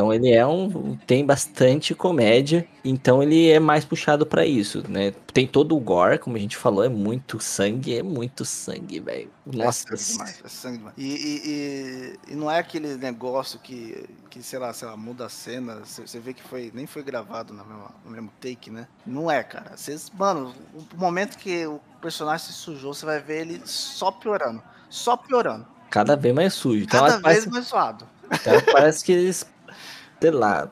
então 0.00 0.14
ele 0.14 0.30
é 0.30 0.46
um 0.46 0.96
tem 1.06 1.26
bastante 1.26 1.94
comédia, 1.94 2.66
então 2.82 3.22
ele 3.22 3.50
é 3.50 3.60
mais 3.60 3.84
puxado 3.84 4.24
para 4.24 4.46
isso, 4.46 4.82
né? 4.88 5.12
Tem 5.34 5.46
todo 5.46 5.76
o 5.76 5.80
gore, 5.80 6.18
como 6.18 6.38
a 6.38 6.40
gente 6.40 6.56
falou, 6.56 6.82
é 6.82 6.88
muito 6.88 7.38
sangue, 7.38 7.98
é 7.98 8.02
muito 8.02 8.42
sangue, 8.42 8.98
velho. 8.98 9.30
É 9.52 9.56
Nossa, 9.56 9.92
é 9.92 9.96
sangue 9.98 10.12
demais, 10.12 10.42
é 10.42 10.48
sangue 10.48 10.78
demais. 10.78 10.94
E, 10.96 11.04
e, 11.04 11.42
e, 11.44 12.32
e, 12.32 12.34
não 12.34 12.50
é 12.50 12.58
aquele 12.58 12.96
negócio 12.96 13.58
que, 13.58 14.08
que 14.30 14.42
sei 14.42 14.58
lá, 14.58 14.72
sei 14.72 14.88
lá, 14.88 14.96
muda 14.96 15.26
a 15.26 15.28
cena, 15.28 15.82
você 15.84 16.18
vê 16.18 16.32
que 16.32 16.42
foi 16.42 16.70
nem 16.72 16.86
foi 16.86 17.02
gravado 17.02 17.52
no 17.52 17.62
mesmo, 17.62 17.90
no 18.02 18.10
mesmo 18.10 18.32
take, 18.40 18.70
né? 18.70 18.88
Não 19.04 19.30
é, 19.30 19.42
cara. 19.42 19.76
Vocês, 19.76 20.10
mano, 20.18 20.54
o 20.72 20.96
momento 20.96 21.36
que 21.36 21.66
o 21.66 21.78
personagem 22.00 22.46
se 22.46 22.54
sujou, 22.54 22.94
você 22.94 23.04
vai 23.04 23.20
ver 23.20 23.42
ele 23.42 23.60
só 23.66 24.10
piorando, 24.10 24.62
só 24.88 25.14
piorando. 25.14 25.66
Cada 25.90 26.16
vez 26.16 26.34
mais 26.34 26.54
sujo. 26.54 26.84
Então, 26.84 27.00
Cada 27.00 27.12
vez 27.12 27.22
parece, 27.22 27.50
mais 27.50 27.66
suado. 27.66 28.08
Então 28.32 28.54
parece 28.72 29.04
que 29.04 29.12
eles 29.12 29.44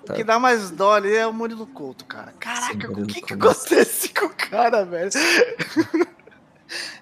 Tá. 0.04 0.12
O 0.12 0.16
que 0.16 0.24
dá 0.24 0.38
mais 0.38 0.70
dó 0.70 0.92
ali 0.92 1.14
é 1.14 1.26
o 1.26 1.32
Murilo 1.32 1.66
Couto, 1.66 2.04
cara. 2.04 2.32
Caraca, 2.38 2.92
o 2.92 3.06
que 3.06 3.22
que 3.22 3.32
acontece 3.34 4.08
com 4.14 4.26
o 4.26 4.30
cara, 4.30 4.84
velho? 4.84 5.10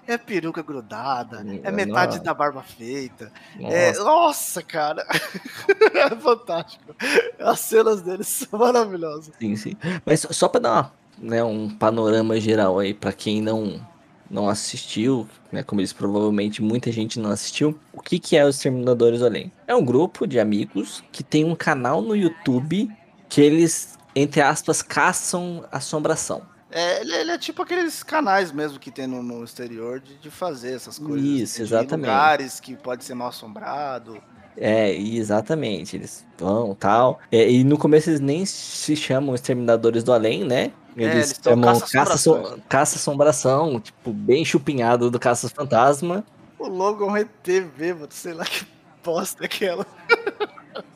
É 0.07 0.17
peruca 0.17 0.61
grudada, 0.61 1.45
é 1.61 1.69
metade 1.69 2.21
da 2.21 2.33
barba 2.33 2.63
feita. 2.63 3.29
Nossa, 3.59 3.75
é, 3.75 3.93
nossa 3.95 4.63
cara. 4.63 5.05
é 5.93 6.15
fantástico. 6.15 6.95
As 7.37 7.59
cenas 7.59 8.01
deles 8.01 8.27
são 8.27 8.57
maravilhosas. 8.57 9.33
Sim, 9.37 9.57
sim. 9.57 9.73
Mas 10.05 10.25
só 10.31 10.47
pra 10.47 10.61
dar 10.61 10.71
uma, 10.71 10.93
né, 11.17 11.43
um 11.43 11.69
panorama 11.69 12.39
geral 12.39 12.79
aí, 12.79 12.93
pra 12.93 13.11
quem 13.11 13.41
não 13.41 13.85
não 14.29 14.49
assistiu, 14.49 15.27
né, 15.51 15.63
como 15.63 15.81
eles 15.81 15.93
provavelmente 15.93 16.61
muita 16.61 16.91
gente 16.91 17.19
não 17.19 17.31
assistiu, 17.31 17.77
o 17.93 18.01
que, 18.01 18.19
que 18.19 18.35
é 18.35 18.45
os 18.45 18.55
Exterminadores 18.55 19.19
do 19.19 19.25
Além? 19.25 19.51
É 19.65 19.75
um 19.75 19.83
grupo 19.83 20.27
de 20.27 20.39
amigos 20.39 21.03
que 21.11 21.23
tem 21.23 21.45
um 21.45 21.55
canal 21.55 22.01
no 22.01 22.15
YouTube 22.15 22.89
que 23.29 23.41
eles, 23.41 23.97
entre 24.15 24.41
aspas, 24.41 24.81
caçam 24.81 25.65
assombração. 25.71 26.41
É, 26.69 27.01
ele, 27.01 27.15
ele 27.15 27.31
é 27.31 27.37
tipo 27.37 27.61
aqueles 27.61 28.03
canais 28.03 28.51
mesmo 28.51 28.77
que 28.77 28.91
tem 28.91 29.07
no, 29.07 29.23
no 29.23 29.43
exterior 29.43 29.99
de, 29.99 30.15
de, 30.17 30.29
fazer 30.29 30.73
essas 30.73 30.99
coisas. 30.99 31.25
Isso, 31.25 31.61
exatamente. 31.61 32.07
lugares 32.07 32.59
que 32.59 32.75
pode 32.75 33.05
ser 33.05 33.13
mal 33.13 33.29
assombrado. 33.29 34.21
É, 34.57 34.93
exatamente. 34.93 35.95
Eles 35.95 36.25
vão 36.37 36.75
tal. 36.75 37.19
É, 37.31 37.49
e 37.49 37.63
no 37.63 37.77
começo 37.77 38.09
eles 38.09 38.19
nem 38.19 38.45
se 38.45 38.95
chamam 38.95 39.33
Exterminadores 39.33 40.03
do 40.03 40.11
Além, 40.11 40.43
né? 40.43 40.73
Eles, 40.97 41.13
é, 41.13 41.17
eles 41.17 41.39
chamam 41.43 41.79
caça-assombração, 41.79 42.59
caça 42.67 42.97
-assombração, 42.97 43.79
tipo, 43.79 44.11
bem 44.11 44.43
chupinhado 44.43 45.11
do 45.11 45.19
Caça-Fantasma. 45.19 46.25
O 46.57 46.67
logo 46.67 47.15
é 47.15 47.21
ET 47.21 47.65
bêbado, 47.77 48.13
sei 48.13 48.33
lá 48.33 48.43
que 48.43 48.65
bosta 49.03 49.43
é 49.43 49.45
aquela. 49.45 49.85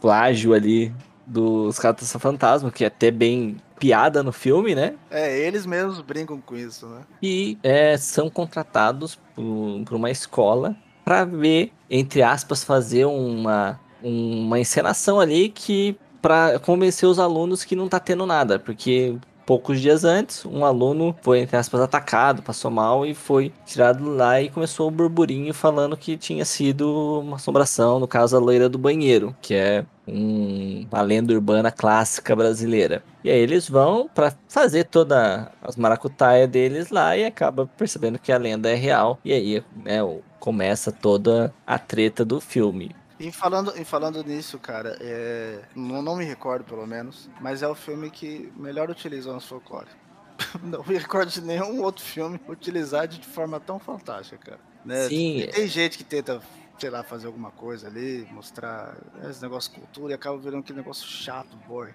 Plágio 0.01 0.53
ali 0.53 0.91
dos 1.25 1.77
Caça-Fantasma, 1.77 2.71
que 2.71 2.83
é 2.83 2.87
até 2.87 3.11
bem 3.11 3.57
piada 3.79 4.21
no 4.21 4.31
filme, 4.31 4.75
né? 4.75 4.95
É, 5.09 5.39
eles 5.39 5.65
mesmos 5.65 6.01
brincam 6.01 6.41
com 6.41 6.55
isso, 6.55 6.87
né? 6.87 7.01
E 7.21 7.57
é, 7.63 7.95
são 7.97 8.29
contratados 8.29 9.19
por, 9.35 9.83
por 9.85 9.95
uma 9.95 10.11
escola 10.11 10.75
para 11.05 11.25
ver, 11.25 11.71
entre 11.89 12.21
aspas, 12.21 12.63
fazer 12.63 13.05
uma, 13.05 13.79
uma 14.03 14.59
encenação 14.59 15.19
ali 15.19 15.49
que 15.49 15.95
para 16.21 16.59
convencer 16.59 17.09
os 17.09 17.17
alunos 17.17 17.63
que 17.63 17.75
não 17.75 17.87
tá 17.87 17.99
tendo 17.99 18.25
nada, 18.25 18.59
porque 18.59 19.17
poucos 19.51 19.81
dias 19.81 20.05
antes, 20.05 20.45
um 20.45 20.63
aluno 20.63 21.13
foi, 21.21 21.39
entre 21.39 21.57
aspas, 21.57 21.81
atacado, 21.81 22.41
passou 22.41 22.71
mal 22.71 23.05
e 23.05 23.13
foi 23.13 23.51
tirado 23.65 24.09
lá 24.09 24.41
e 24.41 24.49
começou 24.49 24.87
o 24.87 24.91
burburinho 24.91 25.53
falando 25.53 25.97
que 25.97 26.15
tinha 26.15 26.45
sido 26.45 27.19
uma 27.19 27.35
assombração, 27.35 27.99
no 27.99 28.07
caso 28.07 28.37
a 28.37 28.39
loira 28.39 28.69
do 28.69 28.77
banheiro, 28.77 29.35
que 29.41 29.53
é 29.53 29.85
um, 30.07 30.87
uma 30.89 31.01
lenda 31.01 31.33
urbana 31.33 31.69
clássica 31.69 32.33
brasileira. 32.33 33.03
E 33.25 33.29
aí 33.29 33.39
eles 33.39 33.67
vão 33.67 34.09
para 34.15 34.33
fazer 34.47 34.85
toda 34.85 35.51
as 35.61 35.75
maracutaia 35.75 36.47
deles 36.47 36.89
lá 36.89 37.17
e 37.17 37.25
acaba 37.25 37.67
percebendo 37.77 38.17
que 38.17 38.31
a 38.31 38.37
lenda 38.37 38.71
é 38.71 38.75
real. 38.75 39.19
E 39.25 39.33
aí 39.33 39.61
né, 39.83 39.97
começa 40.39 40.93
toda 40.93 41.53
a 41.67 41.77
treta 41.77 42.23
do 42.23 42.39
filme. 42.39 42.95
E 43.21 43.31
falando, 43.31 43.71
e 43.79 43.85
falando 43.85 44.23
nisso, 44.23 44.57
cara, 44.57 44.97
é, 44.99 45.61
não, 45.75 46.01
não 46.01 46.15
me 46.15 46.25
recordo 46.25 46.65
pelo 46.65 46.87
menos, 46.87 47.29
mas 47.39 47.61
é 47.61 47.67
o 47.67 47.75
filme 47.75 48.09
que 48.09 48.51
melhor 48.55 48.89
utiliza 48.89 49.29
o 49.29 49.33
nosso 49.33 49.47
folclore. 49.47 49.87
não 50.63 50.83
me 50.83 50.97
recordo 50.97 51.29
de 51.29 51.39
nenhum 51.39 51.83
outro 51.83 52.03
filme 52.03 52.39
utilizar 52.47 53.07
de 53.07 53.23
forma 53.23 53.59
tão 53.59 53.77
fantástica, 53.77 54.37
cara. 54.39 54.59
Né? 54.83 55.07
Sim. 55.07 55.47
Tem 55.53 55.67
gente 55.67 55.99
que 55.99 56.03
tenta, 56.03 56.41
sei 56.79 56.89
lá, 56.89 57.03
fazer 57.03 57.27
alguma 57.27 57.51
coisa 57.51 57.87
ali, 57.87 58.27
mostrar 58.31 58.97
né, 59.13 59.29
esse 59.29 59.41
negócio 59.41 59.71
de 59.71 59.79
cultura 59.79 60.13
e 60.13 60.15
acaba 60.15 60.37
virando 60.39 60.61
aquele 60.61 60.79
negócio 60.79 61.07
chato, 61.07 61.55
boring. 61.67 61.93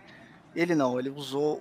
Ele 0.55 0.77
não, 0.77 0.97
ele 0.99 1.11
usou 1.11 1.61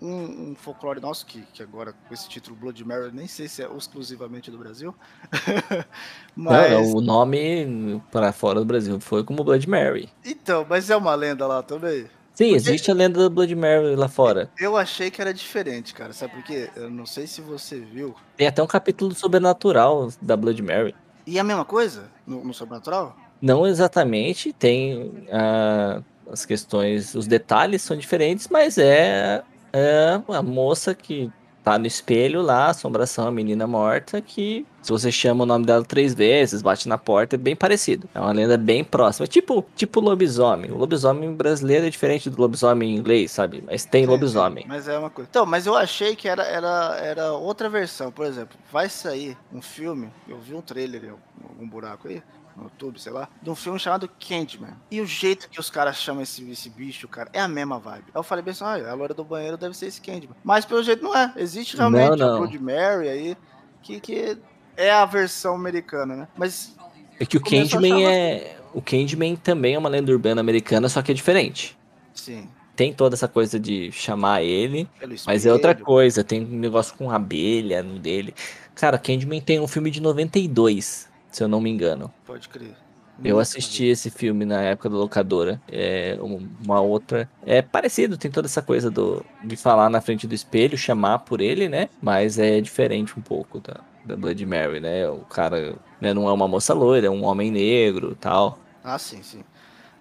um, 0.00 0.50
um, 0.50 0.54
folclore 0.54 1.00
nosso, 1.00 1.26
que, 1.26 1.42
que 1.52 1.62
agora 1.62 1.92
com 1.92 2.14
esse 2.14 2.28
título 2.28 2.56
Blood 2.56 2.84
Mary, 2.84 3.10
nem 3.12 3.26
sei 3.26 3.48
se 3.48 3.62
é 3.62 3.68
exclusivamente 3.76 4.50
do 4.50 4.58
Brasil. 4.58 4.94
mas... 6.34 6.70
Não, 6.70 6.92
o 6.94 7.00
nome 7.00 8.02
para 8.10 8.32
fora 8.32 8.60
do 8.60 8.66
Brasil 8.66 8.98
foi 9.00 9.22
como 9.24 9.44
Blood 9.44 9.68
Mary. 9.68 10.08
Então, 10.24 10.66
mas 10.68 10.90
é 10.90 10.96
uma 10.96 11.14
lenda 11.14 11.46
lá 11.46 11.62
também? 11.62 12.06
Sim, 12.34 12.52
Porque... 12.52 12.56
existe 12.56 12.90
a 12.90 12.94
lenda 12.94 13.20
do 13.20 13.28
Blood 13.28 13.54
Mary 13.54 13.94
lá 13.96 14.08
fora. 14.08 14.50
Eu 14.58 14.76
achei 14.76 15.10
que 15.10 15.20
era 15.20 15.34
diferente, 15.34 15.92
cara. 15.92 16.12
Sabe 16.12 16.34
por 16.34 16.44
quê? 16.44 16.70
Eu 16.74 16.88
não 16.88 17.04
sei 17.04 17.26
se 17.26 17.40
você 17.40 17.78
viu. 17.80 18.14
Tem 18.36 18.46
até 18.46 18.62
um 18.62 18.66
capítulo 18.66 19.14
sobrenatural 19.14 20.08
da 20.22 20.36
Blood 20.36 20.62
Mary. 20.62 20.94
E 21.26 21.36
é 21.36 21.40
a 21.40 21.44
mesma 21.44 21.64
coisa 21.64 22.10
no, 22.26 22.42
no 22.44 22.54
sobrenatural? 22.54 23.14
Não 23.42 23.66
exatamente. 23.66 24.52
Tem 24.52 25.26
uh, 25.28 26.02
as 26.30 26.46
questões, 26.46 27.14
os 27.14 27.26
detalhes 27.26 27.82
são 27.82 27.96
diferentes, 27.96 28.48
mas 28.48 28.78
é 28.78 29.42
é 29.72 30.20
a 30.28 30.42
moça 30.42 30.94
que 30.94 31.30
tá 31.62 31.78
no 31.78 31.86
espelho 31.86 32.40
lá, 32.40 32.68
assombração, 32.68 33.28
a 33.28 33.30
menina 33.30 33.66
morta, 33.66 34.20
que 34.20 34.66
se 34.82 34.90
você 34.90 35.12
chama 35.12 35.44
o 35.44 35.46
nome 35.46 35.66
dela 35.66 35.84
três 35.84 36.14
vezes, 36.14 36.62
bate 36.62 36.88
na 36.88 36.96
porta, 36.96 37.36
é 37.36 37.38
bem 37.38 37.54
parecido. 37.54 38.08
É 38.14 38.20
uma 38.20 38.32
lenda 38.32 38.56
bem 38.56 38.82
próxima. 38.82 39.26
Tipo, 39.26 39.64
tipo 39.76 40.00
lobisomem. 40.00 40.70
O 40.70 40.78
lobisomem 40.78 41.34
brasileiro 41.34 41.86
é 41.86 41.90
diferente 41.90 42.30
do 42.30 42.40
lobisomem 42.40 42.96
inglês, 42.96 43.30
sabe? 43.30 43.62
Mas 43.66 43.84
tem 43.84 44.06
lobisomem. 44.06 44.64
Mas 44.66 44.88
é 44.88 44.98
uma 44.98 45.10
coisa. 45.10 45.28
Então, 45.30 45.44
mas 45.44 45.66
eu 45.66 45.76
achei 45.76 46.16
que 46.16 46.28
era, 46.28 46.42
era, 46.44 46.96
era 46.98 47.32
outra 47.32 47.68
versão. 47.68 48.10
Por 48.10 48.24
exemplo, 48.24 48.58
vai 48.72 48.88
sair 48.88 49.36
um 49.52 49.60
filme, 49.60 50.08
eu 50.26 50.38
vi 50.38 50.54
um 50.54 50.62
trailer, 50.62 51.14
algum 51.46 51.68
buraco 51.68 52.08
aí, 52.08 52.22
no 52.56 52.64
YouTube, 52.64 53.00
sei 53.00 53.12
lá, 53.12 53.28
de 53.42 53.50
um 53.50 53.54
filme 53.54 53.78
chamado 53.78 54.08
Candyman. 54.08 54.76
E 54.90 55.00
o 55.00 55.06
jeito 55.06 55.48
que 55.48 55.60
os 55.60 55.70
caras 55.70 55.96
chamam 55.96 56.22
esse, 56.22 56.48
esse 56.50 56.68
bicho, 56.68 57.08
cara, 57.08 57.30
é 57.32 57.40
a 57.40 57.48
mesma 57.48 57.78
vibe. 57.78 58.04
Aí 58.08 58.12
eu 58.14 58.22
falei 58.22 58.42
bem 58.42 58.52
assim, 58.52 58.64
ah, 58.64 58.90
a 58.90 58.94
loira 58.94 59.14
do 59.14 59.24
banheiro 59.24 59.56
deve 59.56 59.76
ser 59.76 59.86
esse 59.86 60.00
Candyman. 60.00 60.36
Mas 60.42 60.64
pelo 60.64 60.82
jeito 60.82 61.02
não 61.02 61.16
é. 61.16 61.32
Existe 61.36 61.76
realmente 61.76 62.10
não, 62.10 62.16
não. 62.16 62.34
o 62.34 62.38
Blood 62.38 62.58
Mary 62.58 63.08
aí, 63.08 63.36
que, 63.82 64.00
que 64.00 64.38
é 64.76 64.90
a 64.90 65.04
versão 65.04 65.54
americana, 65.54 66.16
né? 66.16 66.28
Mas... 66.36 66.76
É 67.18 67.26
que 67.26 67.36
o 67.36 67.40
Candyman 67.40 68.06
é... 68.06 68.56
O 68.72 68.80
Candyman 68.80 69.34
também 69.36 69.74
é 69.74 69.78
uma 69.78 69.88
lenda 69.88 70.12
urbana 70.12 70.40
americana, 70.40 70.88
só 70.88 71.02
que 71.02 71.10
é 71.10 71.14
diferente. 71.14 71.76
Sim 72.14 72.48
tem 72.80 72.94
toda 72.94 73.14
essa 73.14 73.28
coisa 73.28 73.60
de 73.60 73.92
chamar 73.92 74.42
ele, 74.42 74.88
mas 75.26 75.44
é 75.44 75.52
outra 75.52 75.74
coisa. 75.74 76.24
Tem 76.24 76.42
um 76.42 76.58
negócio 76.58 76.96
com 76.96 77.10
abelha 77.10 77.82
no 77.82 77.98
dele. 77.98 78.34
Cara, 78.74 78.98
Candyman 78.98 79.38
tem 79.42 79.60
um 79.60 79.68
filme 79.68 79.90
de 79.90 80.00
92 80.00 81.09
se 81.30 81.42
eu 81.42 81.48
não 81.48 81.60
me 81.60 81.70
engano. 81.70 82.12
Pode 82.26 82.48
crer. 82.48 82.74
Eu 83.22 83.38
assisti 83.38 83.84
esse 83.84 84.10
filme 84.10 84.46
na 84.46 84.62
época 84.62 84.88
da 84.88 84.96
locadora. 84.96 85.60
É 85.70 86.18
uma 86.20 86.80
outra. 86.80 87.28
É 87.44 87.60
parecido, 87.60 88.16
tem 88.16 88.30
toda 88.30 88.46
essa 88.46 88.62
coisa 88.62 88.90
do 88.90 89.24
de 89.44 89.56
falar 89.56 89.90
na 89.90 90.00
frente 90.00 90.26
do 90.26 90.34
espelho, 90.34 90.76
chamar 90.78 91.20
por 91.20 91.40
ele, 91.40 91.68
né? 91.68 91.88
Mas 92.00 92.38
é 92.38 92.60
diferente 92.60 93.18
um 93.18 93.22
pouco 93.22 93.60
da, 93.60 93.80
da 94.04 94.16
Blood 94.16 94.44
Mary, 94.46 94.80
né? 94.80 95.08
O 95.08 95.18
cara 95.18 95.76
né, 96.00 96.14
não 96.14 96.28
é 96.28 96.32
uma 96.32 96.48
moça 96.48 96.72
loira, 96.72 97.08
é 97.08 97.10
um 97.10 97.24
homem 97.24 97.50
negro 97.50 98.16
tal. 98.18 98.58
Ah, 98.82 98.98
sim, 98.98 99.22
sim. 99.22 99.44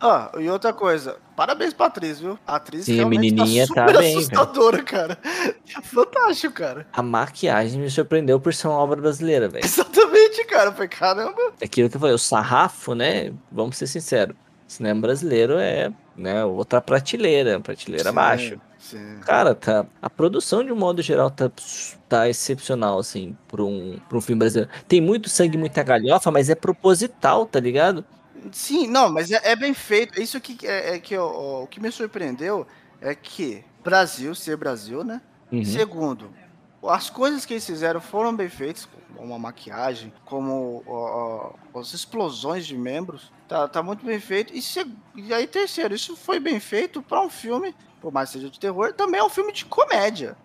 Ah, 0.02 0.32
e 0.40 0.50
outra 0.50 0.72
coisa, 0.72 1.18
parabéns 1.36 1.74
pra 1.74 1.88
atriz, 1.88 2.20
viu? 2.20 2.40
A 2.48 2.56
atriz 2.56 2.86
Sim, 2.86 3.02
a 3.02 3.06
menininha 3.06 3.68
tá, 3.68 3.82
super 3.82 3.94
tá 3.94 4.00
bem, 4.00 4.16
assustadora, 4.16 4.78
véio. 4.78 4.86
cara. 4.88 5.18
É 5.78 5.82
fantástico, 5.82 6.54
cara. 6.54 6.88
A 6.94 7.02
maquiagem 7.02 7.82
me 7.82 7.90
surpreendeu 7.90 8.40
por 8.40 8.54
ser 8.54 8.68
uma 8.68 8.78
obra 8.78 9.02
brasileira, 9.02 9.50
velho. 9.50 9.66
Exatamente, 9.66 10.46
cara. 10.46 10.72
Foi 10.72 10.88
caramba. 10.88 11.54
É 11.60 11.66
aquilo 11.66 11.90
que 11.90 11.98
eu 11.98 12.00
falei, 12.00 12.16
o 12.16 12.20
sarrafo, 12.20 12.96
né? 12.96 13.34
Vamos 13.52 13.78
ser 13.78 13.88
sinceros. 13.88 14.36
Cinema 14.68 15.02
brasileiro 15.02 15.58
é, 15.58 15.92
né, 16.16 16.46
outra 16.46 16.80
prateleira, 16.80 17.60
prateleira 17.60 18.04
sim, 18.04 18.10
abaixo. 18.10 18.62
Sim. 18.78 19.20
Cara, 19.26 19.56
tá, 19.56 19.86
a 20.00 20.10
produção 20.10 20.64
de 20.64 20.72
um 20.72 20.76
modo 20.76 21.02
geral 21.02 21.32
tá, 21.32 21.52
tá 22.08 22.30
excepcional, 22.30 23.00
assim, 23.00 23.36
pra 23.48 23.64
um, 23.64 23.98
pra 24.08 24.18
um 24.18 24.22
filme 24.22 24.40
brasileiro. 24.40 24.72
Tem 24.88 25.02
muito 25.02 25.28
sangue, 25.28 25.58
muita 25.58 25.82
galhofa, 25.82 26.30
mas 26.30 26.52
é 26.52 26.56
proposital, 26.56 27.48
tá 27.48 27.60
ligado? 27.60 28.06
Sim, 28.52 28.88
não, 28.88 29.10
mas 29.12 29.32
é, 29.32 29.40
é 29.44 29.56
bem 29.56 29.74
feito. 29.74 30.22
Isso 30.22 30.40
que 30.40 30.66
é, 30.68 30.96
é 30.96 31.00
que 31.00 31.18
ó, 31.18 31.64
o 31.64 31.68
que 31.68 31.80
me 31.80 31.92
surpreendeu 31.92 32.66
é 33.02 33.14
que 33.16 33.64
Brasil 33.84 34.36
ser 34.36 34.58
Brasil, 34.58 35.04
né? 35.04 35.22
Uhum. 35.52 35.66
Segundo, 35.66 36.32
as 36.84 37.10
coisas 37.10 37.46
que 37.46 37.54
eles 37.54 37.66
fizeram 37.66 38.00
foram 38.00 38.36
bem 38.36 38.50
feitas, 38.50 38.88
como 39.16 39.34
a 39.34 39.40
maquiagem, 39.40 40.14
como 40.26 40.84
ó, 40.88 41.54
ó, 41.74 41.80
as 41.80 41.94
explosões 41.94 42.66
de 42.66 42.78
membros, 42.78 43.32
tá, 43.48 43.68
tá 43.68 43.84
muito 43.84 44.06
bem 44.06 44.20
feito. 44.20 44.54
E, 44.56 44.62
se, 44.62 44.86
e 45.16 45.34
aí, 45.34 45.46
terceiro, 45.48 45.94
isso 45.94 46.16
foi 46.16 46.40
bem 46.40 46.60
feito 46.60 47.02
para 47.02 47.22
um 47.22 47.30
filme, 47.30 47.76
por 48.00 48.14
mais 48.14 48.30
que 48.30 48.38
seja 48.38 48.50
de 48.50 48.60
terror, 48.60 48.94
também 48.94 49.20
é 49.20 49.24
um 49.24 49.30
filme 49.30 49.52
de 49.52 49.66
comédia. 49.66 50.38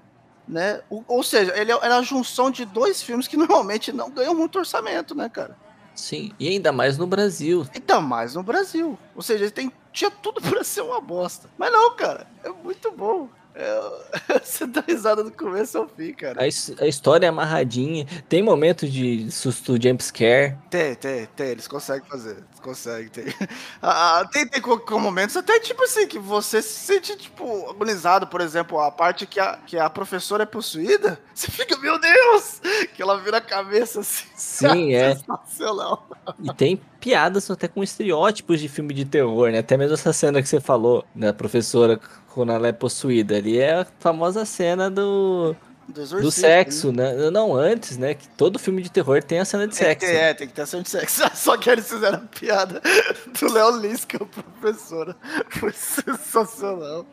Né? 0.47 0.83
O, 0.91 1.05
ou 1.07 1.23
seja, 1.23 1.57
ele 1.57 1.73
é, 1.73 1.75
é 1.75 1.93
a 1.93 2.03
junção 2.03 2.51
de 2.51 2.65
dois 2.65 3.03
filmes 3.03 3.29
que 3.29 3.37
normalmente 3.39 3.93
não 3.93 4.11
ganham 4.11 4.35
muito 4.35 4.59
orçamento, 4.59 5.15
né, 5.15 5.29
cara? 5.29 5.57
Sim, 5.95 6.33
e 6.39 6.49
ainda 6.49 6.73
mais 6.73 6.99
no 6.99 7.07
Brasil. 7.07 7.67
Ainda 7.75 8.01
mais 8.01 8.35
no 8.35 8.43
Brasil. 8.43 8.99
Ou 9.15 9.23
seja, 9.23 9.51
tem, 9.51 9.73
tinha 9.93 10.11
tudo 10.11 10.41
para 10.41 10.65
ser 10.65 10.81
uma 10.83 11.01
bosta. 11.01 11.49
Mas 11.57 11.73
não, 11.73 11.95
cara, 11.95 12.27
é 12.43 12.49
muito 12.51 12.91
bom. 12.91 13.29
É, 13.55 14.41
você 14.43 14.67
dá 14.67 14.83
risada 14.87 15.23
do 15.23 15.31
começo 15.31 15.79
ao 15.79 15.87
fim, 15.87 16.13
cara. 16.13 16.41
A, 16.41 16.45
a 16.45 16.89
história 16.89 17.27
é 17.27 17.29
amarradinha. 17.29 18.05
Tem 18.29 18.43
momentos 18.43 18.93
de 18.93 19.31
susto 19.31 19.81
jumpscare. 19.81 20.57
Tem, 20.69 20.97
tem, 20.97 21.27
tem. 21.27 21.49
Eles 21.49 21.69
conseguem 21.69 22.09
fazer. 22.09 22.43
Conseguem, 22.61 23.09
tem. 23.09 23.25
Ah, 23.81 24.21
ah, 24.21 24.25
tem, 24.27 24.47
tem 24.47 24.63
com, 24.63 24.79
com, 24.79 24.99
momentos 24.99 25.37
até 25.37 25.61
tipo 25.61 25.85
assim, 25.85 26.07
que 26.07 26.19
você 26.19 26.63
se 26.63 26.87
sente, 26.87 27.17
tipo, 27.17 27.69
agonizado. 27.69 28.27
Por 28.27 28.41
exemplo, 28.41 28.81
a 28.81 28.91
parte 28.91 29.27
que 29.27 29.39
a, 29.39 29.59
que 29.59 29.79
a 29.79 29.91
professora 29.91 30.43
é 30.43 30.47
possuída. 30.47 31.21
Você 31.35 31.51
fica, 31.51 31.77
meu 31.77 31.99
Deus! 31.99 32.61
Que 32.95 33.03
ela 33.03 33.19
vira 33.19 33.39
a 33.39 33.41
cabeça 33.41 34.01
assim. 34.01 34.25
Sim, 34.37 34.95
é. 34.95 35.17
Sensacional. 35.17 36.09
E 36.43 36.55
tem 36.55 36.81
piadas 37.05 37.51
até 37.51 37.69
com 37.69 37.83
estereótipos 37.83 38.59
de 38.59 38.67
filme 38.67 38.95
de 38.95 39.05
terror, 39.05 39.51
né? 39.51 39.59
Até 39.59 39.77
mesmo 39.77 39.93
essa 39.93 40.11
cena 40.11 40.41
que 40.41 40.49
você 40.49 40.59
falou, 40.59 41.05
da 41.15 41.35
professora 41.35 42.01
quando 42.33 42.51
ela 42.51 42.67
é 42.67 42.73
possuída 42.73 43.37
ali, 43.37 43.59
é 43.59 43.81
a 43.81 43.87
famosa 44.01 44.47
cena 44.47 44.91
do. 44.91 45.55
Do, 45.87 46.31
sexo, 46.31 46.91
né? 46.91 47.13
né? 47.13 47.31
Não, 47.31 47.55
antes, 47.55 47.99
né? 47.99 48.15
Que 48.15 48.27
todo 48.27 48.59
filme 48.59 48.81
de 48.81 48.91
terror 48.91 49.23
tem 49.23 49.39
a 49.39 49.45
cena 49.45 49.69
de 49.69 49.77
sexo. 49.77 50.07
É, 50.07 50.31
é 50.31 50.35
tem 50.35 50.49
que 50.49 50.55
ter 50.55 50.63
a 50.63 50.67
cena 50.67 50.83
de 50.83 50.89
sexo. 50.89 51.23
Só 51.37 51.59
que 51.59 51.69
eles 51.69 51.87
fizeram 51.87 52.21
a 52.21 52.21
piada 52.23 52.81
do 53.39 53.53
Léo 53.53 53.77
Lins, 53.77 54.07
que 54.07 54.17
é 54.17 54.23
o 54.23 54.27
professor. 54.27 55.15
Foi 55.51 55.73
sensacional. 55.73 57.05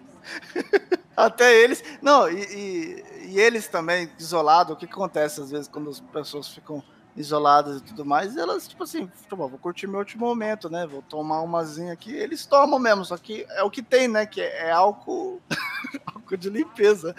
Até 1.17 1.53
eles. 1.53 1.83
Não, 2.01 2.31
e, 2.31 2.39
e, 2.39 3.03
e 3.31 3.39
eles 3.41 3.67
também, 3.67 4.09
isolados, 4.17 4.73
o 4.73 4.77
que 4.77 4.85
acontece 4.85 5.41
às 5.41 5.51
vezes 5.51 5.67
quando 5.67 5.89
as 5.89 5.99
pessoas 5.99 6.47
ficam 6.47 6.81
isoladas 7.15 7.77
e 7.77 7.81
tudo 7.81 8.05
mais, 8.05 8.37
elas, 8.37 8.67
tipo 8.67 8.83
assim, 8.83 9.07
tipo, 9.21 9.35
vou 9.35 9.59
curtir 9.59 9.87
meu 9.87 9.99
último 9.99 10.25
momento, 10.25 10.69
né? 10.69 10.87
Vou 10.87 11.01
tomar 11.01 11.41
umazinha 11.41 11.93
aqui. 11.93 12.13
Eles 12.13 12.45
tomam 12.45 12.79
mesmo, 12.79 13.03
só 13.03 13.17
que 13.17 13.45
é 13.49 13.63
o 13.63 13.69
que 13.69 13.81
tem, 13.81 14.07
né? 14.07 14.25
Que 14.25 14.41
é, 14.41 14.67
é 14.67 14.71
álcool, 14.71 15.41
álcool 16.05 16.37
de 16.37 16.49
limpeza. 16.49 17.13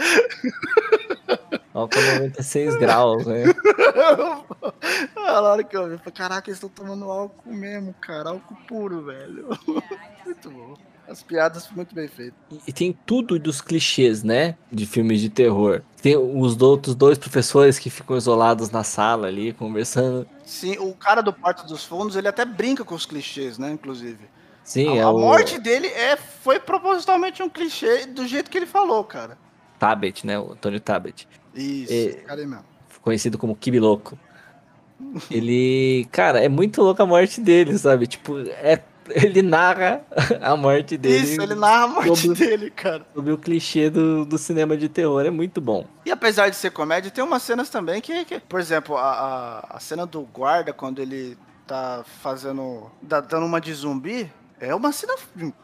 Álcool 1.75 2.03
96 2.03 2.77
graus, 2.77 3.27
né? 3.27 3.45
Na 5.15 5.41
hora 5.41 5.65
que 5.65 5.77
eu 5.77 5.89
vi, 5.89 5.99
falei, 5.99 6.13
caraca, 6.13 6.51
eles 6.51 6.63
estão 6.63 6.69
tomando 6.69 7.11
álcool 7.11 7.53
mesmo, 7.53 7.95
cara. 7.95 8.31
Álcool 8.31 8.57
puro, 8.67 9.05
velho. 9.05 9.49
muito 10.25 10.51
bom. 10.51 10.92
As 11.09 11.23
piadas 11.23 11.69
muito 11.71 11.95
bem 11.95 12.09
feitas. 12.09 12.35
E, 12.51 12.61
e 12.69 12.73
tem 12.73 12.97
tudo 13.05 13.39
dos 13.39 13.61
clichês, 13.61 14.23
né? 14.23 14.57
De 14.71 14.87
filmes 14.87 15.21
de 15.21 15.29
terror. 15.29 15.83
Tem 16.01 16.17
os 16.17 16.61
outros 16.63 16.95
dois 16.95 17.19
professores 17.19 17.79
que 17.79 17.91
ficam 17.91 18.17
isolados 18.17 18.71
na 18.71 18.83
sala 18.85 19.27
ali, 19.27 19.53
conversando. 19.53 20.27
Sim, 20.45 20.77
o 20.79 20.95
cara 20.95 21.21
do 21.21 21.33
Porto 21.33 21.67
dos 21.67 21.85
Fundos, 21.85 22.17
ele 22.17 22.29
até 22.29 22.45
brinca 22.45 22.85
com 22.85 22.95
os 22.95 23.05
clichês, 23.05 23.59
né? 23.59 23.71
Inclusive. 23.73 24.31
Sim, 24.65 24.89
a, 24.91 24.97
é 24.97 25.03
a 25.03 25.11
o 25.11 25.19
morte 25.19 25.59
dele 25.59 25.89
é, 25.89 26.17
foi 26.17 26.61
propositalmente 26.61 27.43
um 27.43 27.49
clichê 27.49 28.07
do 28.07 28.27
jeito 28.27 28.51
que 28.51 28.57
ele 28.57 28.67
falou, 28.67 29.03
cara. 29.05 29.37
Tabet, 29.79 30.25
né? 30.25 30.39
O 30.39 30.53
Antônio 30.53 30.79
Tabet. 30.81 31.27
Isso, 31.55 31.93
É. 31.93 32.13
cara 32.23 32.41
aí 32.41 32.47
mesmo. 32.47 32.65
Conhecido 33.03 33.37
como 33.37 33.57
Kibi 33.57 33.81
Louco. 33.81 34.17
Ele, 35.31 36.07
cara, 36.13 36.43
é 36.43 36.49
muito 36.49 36.81
louco 36.81 37.03
a 37.03 37.07
morte 37.07 37.41
dele, 37.41 37.77
sabe? 37.77 38.07
Tipo, 38.07 38.39
é, 38.39 38.81
ele 39.11 39.43
narra 39.43 40.03
a 40.41 40.57
morte 40.57 40.97
dele. 40.97 41.25
Isso, 41.25 41.41
ele 41.43 41.55
narra 41.55 41.85
a 41.85 41.89
morte 41.89 42.17
sobre- 42.29 42.39
dele, 42.47 42.71
cara. 42.71 43.07
Sobre 43.15 43.33
o 43.33 43.39
clichê 43.39 43.91
do, 43.91 44.25
do 44.25 44.39
cinema 44.39 44.77
de 44.77 44.89
terror, 44.89 45.25
é 45.25 45.31
muito 45.31 45.61
bom. 45.61 45.87
E 46.07 46.11
apesar 46.11 46.49
de 46.49 46.57
ser 46.57 46.71
comédia, 46.71 47.11
tem 47.11 47.23
umas 47.25 47.43
cenas 47.43 47.69
também 47.71 48.01
que, 48.01 48.25
que- 48.25 48.41
por 48.41 48.61
exemplo, 48.61 48.97
a, 48.97 49.11
a, 49.71 49.77
a 49.77 49.81
cena 49.81 50.07
do 50.07 50.23
guarda, 50.23 50.73
quando 50.73 51.01
ele 51.01 51.37
tá 51.67 52.05
fazendo, 52.23 52.91
dá- 53.01 53.21
dando 53.21 53.47
uma 53.47 53.61
de 53.61 53.73
zumbi, 53.73 54.31
é 54.61 54.75
uma 54.75 54.93
cena 54.93 55.15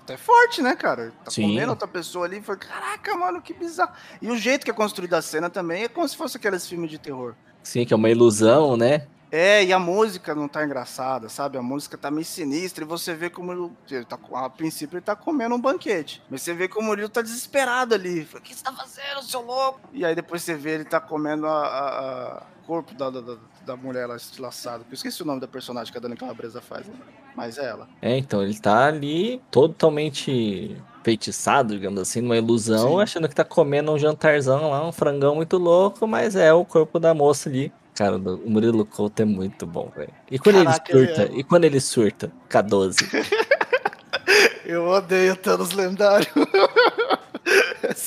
até 0.02 0.16
forte, 0.16 0.61
né, 0.61 0.75
cara? 0.75 1.12
Tá 1.25 1.30
Sim. 1.30 1.42
comendo 1.42 1.71
outra 1.71 1.87
pessoa 1.87 2.25
ali 2.26 2.38
e 2.38 2.42
fala, 2.42 2.59
caraca, 2.59 3.14
mano, 3.16 3.40
que 3.40 3.54
bizarro. 3.54 3.92
E 4.21 4.28
o 4.28 4.37
jeito 4.37 4.64
que 4.64 4.71
é 4.71 4.75
construída 4.75 5.18
a 5.18 5.23
cena 5.23 5.49
também 5.49 5.85
é 5.85 5.88
como 5.88 6.09
se 6.09 6.16
fosse 6.16 6.37
aqueles 6.37 6.66
filmes 6.66 6.90
de 6.90 6.99
terror. 6.99 7.35
Sim, 7.62 7.85
que 7.85 7.92
é 7.92 7.97
uma 7.97 8.09
ilusão, 8.11 8.76
né? 8.76 9.07
É, 9.30 9.62
e 9.64 9.73
a 9.73 9.78
música 9.78 10.35
não 10.35 10.49
tá 10.49 10.64
engraçada, 10.64 11.28
sabe? 11.28 11.58
A 11.58 11.62
música 11.62 11.99
tá 11.99 12.11
meio 12.11 12.25
sinistra 12.25 12.85
e 12.85 12.87
você 12.87 13.14
vê 13.14 13.28
como 13.28 13.52
ele, 13.52 13.70
ele 13.90 14.04
tá, 14.04 14.18
a 14.35 14.49
princípio 14.50 14.97
ele 14.97 15.04
tá 15.04 15.14
comendo 15.14 15.54
um 15.54 15.61
banquete. 15.61 16.23
Mas 16.30 16.42
você 16.42 16.54
vê 16.54 16.66
como 16.68 16.92
ele 16.92 17.08
tá 17.08 17.20
desesperado 17.20 17.94
ali. 17.94 18.26
O 18.35 18.40
que 18.40 18.54
você 18.54 18.64
tá 18.64 18.73
fazendo, 18.73 19.23
seu 19.23 19.42
louco? 19.42 19.80
E 19.92 20.04
aí 20.04 20.14
depois 20.14 20.42
você 20.42 20.54
vê 20.54 20.76
ele 20.76 20.85
tá 20.85 21.00
comendo 21.00 21.47
a, 21.47 21.50
a- 21.66 22.42
o 22.62 22.66
corpo 22.66 22.94
da, 22.94 23.11
da, 23.11 23.20
da- 23.20 23.37
da 23.66 23.76
mulher 23.76 24.06
lá 24.06 24.16
estilhaçada. 24.16 24.85
Eu 24.88 24.94
esqueci 24.94 25.23
o 25.23 25.26
nome 25.26 25.40
da 25.40 25.49
personagem 25.49 25.92
que 25.92 25.99
a 25.99 26.00
Dani 26.00 26.16
Calabresa 26.16 26.61
faz, 26.62 26.87
né? 26.87 26.94
mas 27.37 27.56
é 27.58 27.66
ela. 27.68 27.87
É, 28.02 28.16
então, 28.16 28.42
ele 28.42 28.58
tá 28.58 28.87
ali 28.87 29.40
totalmente 29.50 30.76
feitiçado, 31.04 31.75
digamos 31.75 32.00
assim, 32.00 32.20
numa 32.20 32.37
ilusão, 32.37 32.97
Sim. 32.97 33.00
achando 33.02 33.28
que 33.28 33.35
tá 33.35 33.44
comendo 33.44 33.92
um 33.92 33.99
jantarzão 33.99 34.70
lá, 34.70 34.87
um 34.87 34.92
frangão 34.92 35.37
muito 35.37 35.56
louco, 35.56 36.06
mas 36.06 36.35
é 36.37 36.52
o 36.52 36.64
corpo 36.64 36.99
da 36.99 37.14
moça 37.14 37.49
ali. 37.49 37.73
Cara, 37.99 38.17
o 38.17 38.49
Murilo 38.49 38.87
Couto 38.87 39.23
é 39.23 39.25
muito 39.25 39.67
bom, 39.67 39.90
velho. 39.97 40.12
E 40.31 40.38
quando 40.38 40.62
Caraca, 40.62 40.97
ele 40.97 41.07
surta? 41.09 41.23
é. 41.25 41.37
E 41.37 41.43
quando 41.43 41.64
ele 41.64 41.81
surta? 41.81 42.33
K12. 42.49 42.95
Eu 44.64 44.87
odeio 44.87 45.35
Thanos 45.35 45.73
Lendário. 45.73 46.28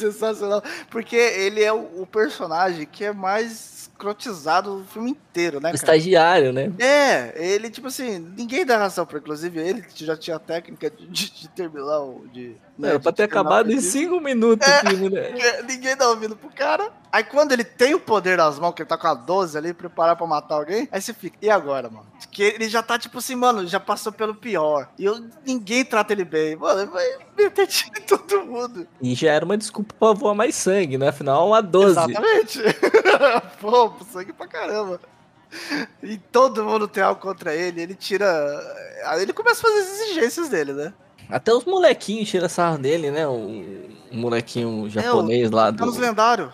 é 0.07 0.11
sensacional. 0.11 0.63
Porque 0.89 1.15
ele 1.15 1.63
é 1.63 1.71
o, 1.73 2.01
o 2.01 2.05
personagem 2.07 2.85
que 2.85 3.03
é 3.05 3.13
mais 3.13 3.81
escrotizado 4.01 4.77
do 4.79 4.83
filme 4.85 5.11
inteiro, 5.11 5.57
né, 5.57 5.69
cara? 5.69 5.75
estagiário, 5.75 6.51
né? 6.51 6.71
É, 6.79 7.33
ele, 7.35 7.69
tipo 7.69 7.87
assim, 7.87 8.17
ninguém 8.35 8.65
dá 8.65 8.77
razão 8.77 9.05
pra, 9.05 9.19
inclusive 9.19 9.59
ele 9.59 9.81
que 9.83 10.03
já 10.03 10.17
tinha 10.17 10.37
a 10.37 10.39
técnica 10.39 10.89
de, 10.89 11.07
de- 11.07 11.31
de 11.31 11.47
terminar 11.49 11.99
o. 11.99 12.25
De, 12.33 12.55
né, 12.77 12.89
Era 12.89 12.99
pra 12.99 13.11
ter 13.11 13.23
acabado 13.23 13.71
em 13.71 13.79
cinco 13.79 14.19
minutos 14.19 14.67
o 14.67 14.87
filme, 14.89 15.09
né? 15.09 15.29
Ninguém- 15.67 15.95
dá 15.95 16.09
ouvido 16.09 16.35
pro 16.35 16.49
cara. 16.49 16.89
Aí 17.11 17.23
quando 17.23 17.51
ele 17.51 17.63
tem 17.63 17.93
o 17.93 17.99
poder 17.99 18.37
nas 18.37 18.57
mãos, 18.57 18.73
que 18.73 18.81
ele 18.81 18.89
tá 18.89 18.97
com 18.97 19.07
a 19.07 19.13
12 19.13 19.55
ali, 19.57 19.73
preparado 19.73 20.17
pra 20.17 20.25
matar 20.25 20.55
alguém, 20.55 20.87
aí 20.91 21.01
você 21.01 21.13
fica, 21.13 21.37
e 21.41 21.49
agora, 21.49 21.89
mano? 21.89 22.07
Que 22.31 22.43
ele 22.43 22.69
já 22.69 22.81
tá 22.81 22.97
tipo 22.97 23.17
assim, 23.17 23.35
mano, 23.35 23.67
já 23.67 23.79
passou 23.79 24.11
pelo 24.11 24.33
pior. 24.33 24.89
E 24.97 25.03
eu, 25.03 25.21
ninguém 25.45 25.83
trata 25.83 26.13
ele 26.13 26.23
bem. 26.23 26.55
Mano, 26.55 26.81
ele 26.81 26.91
vai 26.91 27.05
meter 27.37 27.67
tiro 27.67 27.91
em 27.97 28.01
todo 28.01 28.45
mundo. 28.45 28.87
E 29.01 29.13
já 29.13 29.31
era 29.33 29.43
uma 29.43 29.57
desculpa 29.57 29.93
pra 29.99 30.13
voar 30.13 30.33
mais 30.33 30.55
sangue, 30.55 30.97
né? 30.97 31.09
Afinal, 31.09 31.47
uma 31.47 31.61
12. 31.61 31.91
Exatamente. 31.91 32.59
Pô, 33.59 33.91
sangue 34.11 34.31
pra 34.31 34.47
caramba. 34.47 34.99
E 36.01 36.17
todo 36.17 36.63
mundo 36.63 36.87
tem 36.87 37.03
algo 37.03 37.19
contra 37.19 37.53
ele, 37.53 37.81
ele 37.81 37.95
tira. 37.95 38.25
Aí 39.07 39.21
ele 39.21 39.33
começa 39.33 39.59
a 39.59 39.69
fazer 39.69 39.79
as 39.81 40.01
exigências 40.01 40.47
dele, 40.47 40.71
né? 40.71 40.93
Até 41.29 41.53
os 41.53 41.65
molequinhos 41.65 42.29
tiram 42.29 42.47
sarro 42.47 42.77
dele, 42.77 43.11
né? 43.11 43.27
O, 43.27 43.33
o 44.11 44.15
molequinho 44.15 44.89
japonês 44.89 45.51
lá 45.51 45.71
do, 45.71 45.77
Thanos 45.77 45.97
lendário 45.97 46.51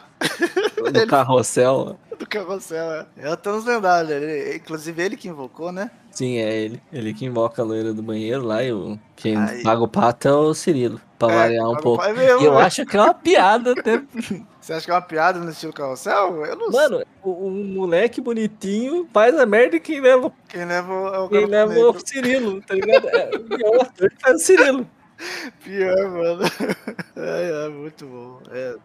do 0.91 1.05
carrossel. 1.07 1.97
Do 2.17 2.27
carrossel, 2.27 2.91
é. 2.91 3.05
É 3.17 3.31
o 3.31 3.37
Thanos 3.37 3.65
lendário. 3.65 4.11
Ele, 4.11 4.55
inclusive 4.57 5.01
ele 5.01 5.17
que 5.17 5.27
invocou, 5.27 5.71
né? 5.71 5.89
Sim, 6.11 6.37
é 6.37 6.55
ele. 6.55 6.81
Ele 6.91 7.13
que 7.13 7.25
invoca 7.25 7.61
a 7.61 7.65
loira 7.65 7.93
do 7.93 8.01
banheiro 8.03 8.43
lá 8.43 8.63
e 8.63 8.71
o, 8.73 8.99
quem 9.15 9.37
Aí- 9.37 9.63
paga 9.63 9.81
o 9.81 9.87
pato 9.87 10.27
é 10.27 10.33
o 10.33 10.53
Cirilo. 10.53 10.99
Pra 11.19 11.31
É, 11.31 11.35
variar 11.35 11.69
um 11.69 11.75
pouco. 11.77 12.03
mesmo, 12.13 12.45
eu 12.45 12.53
né? 12.53 12.61
acho 12.61 12.85
que 12.85 12.95
é 12.95 13.01
uma 13.01 13.13
piada 13.13 13.71
até. 13.71 14.01
Você 14.61 14.73
acha 14.73 14.85
que 14.85 14.91
é 14.91 14.93
uma 14.93 15.01
piada 15.01 15.39
no 15.39 15.49
estilo 15.49 15.71
carrossel? 15.73 16.45
Eu 16.45 16.55
não 16.57 16.71
sei. 16.71 16.79
Mano, 16.81 17.03
o, 17.23 17.47
o 17.47 17.49
moleque 17.49 18.19
bonitinho 18.21 19.07
faz 19.13 19.37
a 19.39 19.45
merda 19.45 19.77
e 19.77 19.79
quem 19.79 19.99
leva, 20.01 20.31
Quem 20.49 20.65
leva 20.65 20.93
é 20.93 21.19
o 21.19 21.29
quem 21.29 21.45
leva 21.45 21.71
é 21.71 21.75
negro. 21.75 21.91
o 21.97 22.07
Cirilo, 22.07 22.61
tá 22.61 22.73
ligado? 22.75 23.07
É, 23.09 23.29
é 23.33 23.69
o 23.77 23.81
ator 23.81 24.09
que 24.11 24.21
faz 24.21 24.35
o 24.35 24.39
Cirilo. 24.39 24.87
Pior, 25.63 26.09
mano. 26.11 26.41
É, 27.19 27.65
é 27.65 27.69
muito 27.69 28.05
bom. 28.05 28.39
É, 28.51 28.75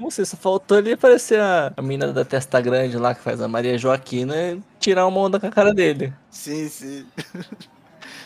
Não 0.00 0.10
sei, 0.10 0.24
só 0.24 0.36
faltou 0.36 0.78
ali 0.78 0.92
aparecer 0.92 1.38
a, 1.40 1.72
a 1.76 1.82
menina 1.82 2.12
da 2.12 2.24
testa 2.24 2.60
grande 2.60 2.96
lá 2.96 3.14
que 3.14 3.20
faz 3.22 3.40
a 3.40 3.48
Maria 3.48 3.76
Joaquina 3.76 4.34
e 4.54 4.62
tirar 4.78 5.06
uma 5.06 5.20
onda 5.20 5.38
com 5.38 5.46
a 5.46 5.50
cara 5.52 5.74
dele. 5.74 6.16
sim, 6.30 6.68
sim. 6.68 7.06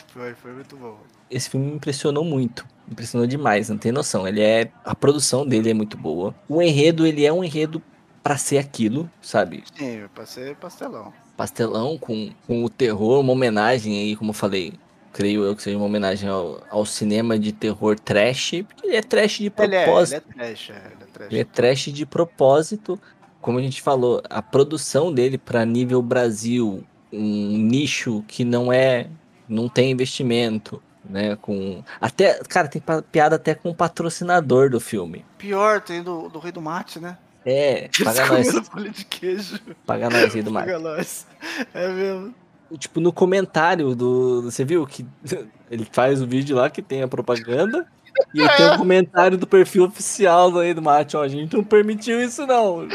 Foi, 0.07 0.35
foi 0.35 0.53
muito 0.53 0.77
bom. 0.77 1.09
Esse 1.29 1.51
filme 1.51 1.67
me 1.67 1.75
impressionou 1.77 2.25
muito. 2.25 2.65
Me 2.87 2.93
impressionou 2.93 3.27
demais, 3.27 3.69
não 3.69 3.79
tem 3.79 3.91
noção. 3.91 4.27
Ele 4.29 4.41
é. 4.41 4.71
A 4.85 4.95
produção 4.95 5.47
dele 5.47 5.71
é 5.71 5.75
muito 5.75 5.97
boa. 5.97 6.35
O 6.49 6.63
enredo, 6.63 7.07
ele 7.07 7.25
é 7.27 7.33
um 7.33 7.43
enredo 7.43 7.83
pra 8.23 8.37
ser 8.37 8.59
aquilo, 8.59 9.11
sabe? 9.21 9.65
Sim, 9.77 9.87
eu 10.03 10.09
passei 10.11 10.55
pastelão. 10.55 11.13
Pastelão 11.37 11.99
com, 11.99 12.33
com 12.47 12.65
o 12.65 12.71
terror, 12.71 13.21
uma 13.21 13.33
homenagem 13.33 13.99
aí, 13.99 14.17
como 14.17 14.31
eu 14.31 14.35
falei. 14.35 14.75
Creio 15.13 15.45
eu 15.45 15.57
que 15.57 15.63
seja 15.63 15.77
uma 15.77 15.87
homenagem 15.87 16.29
ao, 16.29 16.65
ao 16.71 16.87
cinema 16.87 17.39
de 17.39 17.53
terror 17.53 17.99
trash. 17.99 18.63
Porque 18.69 18.87
ele 18.87 18.97
é 18.97 19.03
trash 19.03 19.39
de 19.39 19.53
Ele 19.59 19.75
é, 19.77 19.85
propósito. 19.85 20.23
ele 20.35 20.43
é 20.43 20.47
trash, 20.47 20.71
é, 20.71 20.93
ele 20.93 21.03
é 21.03 21.04
trash. 21.15 21.33
Ele 21.33 21.41
é 21.41 21.45
trash 21.45 21.85
de 21.93 22.05
propósito. 22.05 23.01
Como 23.41 23.59
a 23.59 23.63
gente 23.63 23.81
falou, 23.81 24.23
a 24.29 24.43
produção 24.43 25.13
dele 25.13 25.39
para 25.39 25.65
nível 25.65 26.03
Brasil, 26.03 26.85
um 27.13 27.59
nicho 27.59 28.25
que 28.27 28.45
não 28.45 28.73
é, 28.73 29.09
não 29.49 29.69
tem 29.69 29.91
investimento, 29.91 30.83
né? 31.05 31.37
Com 31.37 31.83
até, 32.01 32.41
cara, 32.49 32.69
tem 32.69 32.83
piada 33.13 33.37
até 33.37 33.55
com 33.55 33.71
o 33.71 33.75
patrocinador 33.75 34.71
do 34.71 34.81
filme. 34.81 35.25
Pior, 35.39 35.81
tem 35.81 36.03
do, 36.03 36.29
do 36.29 36.39
Rei 36.39 36.53
do 36.53 36.61
Mate, 36.63 36.99
né? 36.99 37.19
É, 37.45 37.91
paga 38.03 38.27
nós, 38.27 38.69
pão 38.69 38.83
de 38.83 39.05
queijo. 39.05 39.61
paga 39.87 40.09
nós 40.09 40.35
aí 40.35 40.43
do 40.43 40.51
mar. 40.51 40.65
Paga 40.65 40.79
nós. 40.79 41.27
É 41.75 41.89
mesmo. 41.89 42.35
Tipo 42.79 43.01
no 43.01 43.13
comentário 43.13 43.95
do, 43.95 44.43
você 44.43 44.65
viu 44.65 44.87
que 44.87 45.07
ele 45.71 45.87
faz 45.93 46.23
o 46.23 46.27
vídeo 46.27 46.57
lá 46.57 46.71
que 46.71 46.83
tem 46.83 47.03
a 47.03 47.09
propaganda. 47.09 47.87
E 48.35 48.49
tem 48.57 48.71
o 48.71 48.79
comentário 48.79 49.37
do 49.37 49.47
perfil 49.47 49.85
oficial 49.85 50.57
aí 50.59 50.75
do 50.75 50.83
Mate, 50.83 51.17
ó, 51.17 51.23
a 51.23 51.29
gente 51.29 51.57
não 51.57 51.65
permitiu 51.65 52.21
isso 52.23 52.47
não. 52.47 52.87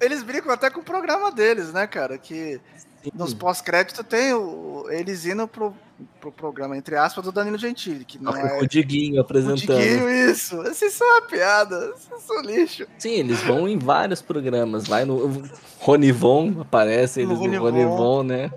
Eles 0.00 0.22
brincam 0.22 0.52
até 0.52 0.70
com 0.70 0.80
o 0.80 0.84
programa 0.84 1.30
deles, 1.30 1.72
né, 1.72 1.86
cara? 1.86 2.18
Que 2.18 2.60
nos 3.14 3.34
pós-créditos 3.34 4.04
tem 4.06 4.32
o, 4.32 4.86
eles 4.88 5.26
indo 5.26 5.48
pro, 5.48 5.74
pro 6.20 6.30
programa, 6.30 6.76
entre 6.76 6.96
aspas, 6.96 7.24
do 7.24 7.32
Danilo 7.32 7.58
Gentili, 7.58 8.04
que 8.04 8.22
não 8.22 8.36
é 8.36 8.60
O 8.60 8.66
Diguinho 8.66 9.16
o 9.16 9.20
apresentando. 9.20 9.80
Diguinho, 9.80 10.08
isso. 10.08 10.62
Esses 10.62 10.92
são 10.92 11.06
uma 11.06 11.22
piada, 11.22 11.94
esses 11.96 12.22
são 12.22 12.40
lixo. 12.42 12.86
Sim, 12.98 13.14
eles 13.14 13.42
vão 13.42 13.68
em 13.68 13.78
vários 13.78 14.22
programas. 14.22 14.86
Vai 14.86 15.04
no 15.04 15.42
Ronivon, 15.80 16.60
aparece 16.60 17.20
eles 17.20 17.38
no 17.38 17.44
Ronivon. 17.44 17.64
Ronivon, 17.64 18.22
né? 18.22 18.50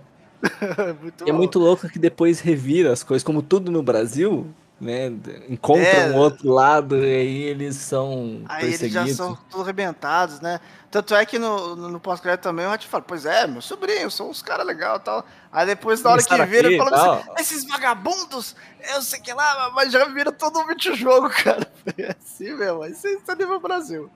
É 0.61 0.93
muito 1.01 1.25
E 1.25 1.29
é 1.29 1.33
muito 1.33 1.57
louco 1.57 1.89
que 1.89 1.97
depois 1.97 2.39
revira 2.39 2.91
as 2.91 3.03
coisas, 3.03 3.23
como 3.23 3.41
tudo 3.41 3.71
no 3.71 3.81
Brasil, 3.81 4.47
né? 4.79 5.05
Encontram 5.49 5.85
É. 5.85 6.07
um 6.11 6.17
outro 6.17 6.49
lado 6.51 6.97
e 6.97 7.05
aí 7.15 7.43
eles 7.43 7.75
são 7.77 8.41
Aí 8.47 8.65
eles 8.65 8.79
já 8.79 8.79
perseguidos. 9.03 9.15
são 9.17 9.35
todos 9.49 9.63
arrebentados, 9.65 10.41
né? 10.41 10.59
Tanto 10.91 11.13
é 11.15 11.25
que 11.25 11.37
no, 11.37 11.75
no, 11.75 11.89
no 11.89 11.99
pós-crédito 11.99 12.43
também 12.43 12.65
o 12.65 12.71
Hot 12.71 12.87
fala, 12.87 13.03
pois 13.05 13.25
é, 13.25 13.47
meu 13.47 13.61
sobrinho, 13.61 14.09
são 14.09 14.29
uns 14.29 14.41
caras 14.41 14.65
legais 14.65 14.99
e 15.01 15.03
tal. 15.03 15.25
Aí 15.51 15.65
depois, 15.65 16.01
na 16.01 16.11
hora 16.11 16.23
que 16.23 16.29
vira, 16.29 16.43
aqui 16.43 16.55
ele 16.55 16.75
e 16.75 16.77
fala 16.77 17.17
assim, 17.17 17.29
esses 17.39 17.65
vagabundos, 17.65 18.55
eu 18.93 19.01
sei 19.01 19.19
que 19.19 19.33
lá, 19.33 19.71
mas 19.73 19.91
já 19.91 20.05
vira 20.05 20.31
totalmente 20.31 20.89
o 20.89 20.95
jogo, 20.95 21.29
cara. 21.29 21.67
É 21.97 22.15
assim 22.17 22.53
mesmo, 22.53 22.85
isso 22.85 23.07
é 23.07 23.35
nível 23.35 23.59
Brasil. 23.59 24.09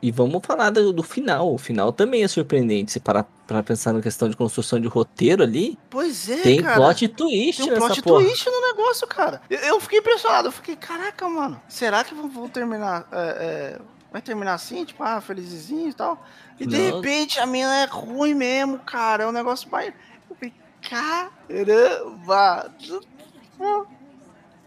E 0.00 0.12
vamos 0.12 0.40
falar 0.46 0.70
do, 0.70 0.92
do 0.92 1.02
final. 1.02 1.52
O 1.52 1.58
final 1.58 1.92
também 1.92 2.22
é 2.22 2.28
surpreendente. 2.28 2.92
Se 2.92 3.00
parar 3.00 3.24
pra 3.46 3.62
pensar 3.64 3.92
na 3.92 4.00
questão 4.00 4.28
de 4.28 4.36
construção 4.36 4.80
de 4.80 4.86
roteiro 4.86 5.42
ali, 5.42 5.76
Pois 5.90 6.28
é, 6.28 6.36
tem 6.42 6.62
cara. 6.62 6.76
plot 6.76 7.08
twist 7.08 7.62
Tem 7.64 7.72
um 7.72 7.76
plot 7.76 8.02
porra. 8.02 8.24
twist 8.24 8.46
no 8.46 8.60
negócio, 8.60 9.06
cara. 9.08 9.40
Eu, 9.50 9.58
eu 9.58 9.80
fiquei 9.80 9.98
impressionado. 9.98 10.48
Eu 10.48 10.52
fiquei, 10.52 10.76
caraca, 10.76 11.28
mano. 11.28 11.60
Será 11.68 12.04
que 12.04 12.14
vão, 12.14 12.28
vão 12.28 12.48
terminar. 12.48 13.08
é, 13.10 13.18
é, 13.18 13.80
vai 14.12 14.22
terminar 14.22 14.54
assim, 14.54 14.84
tipo, 14.84 15.02
ah, 15.02 15.20
felizinho 15.20 15.88
e 15.90 15.94
tal? 15.94 16.24
E 16.60 16.66
de 16.66 16.76
repente 16.76 17.38
a 17.40 17.46
mina 17.46 17.82
é 17.82 17.84
ruim 17.86 18.34
mesmo, 18.34 18.78
cara. 18.78 19.24
É 19.24 19.26
um 19.26 19.32
negócio 19.32 19.68
mais. 19.70 19.92
Eu 20.30 20.36
falei, 20.36 20.54
caramba. 20.80 22.72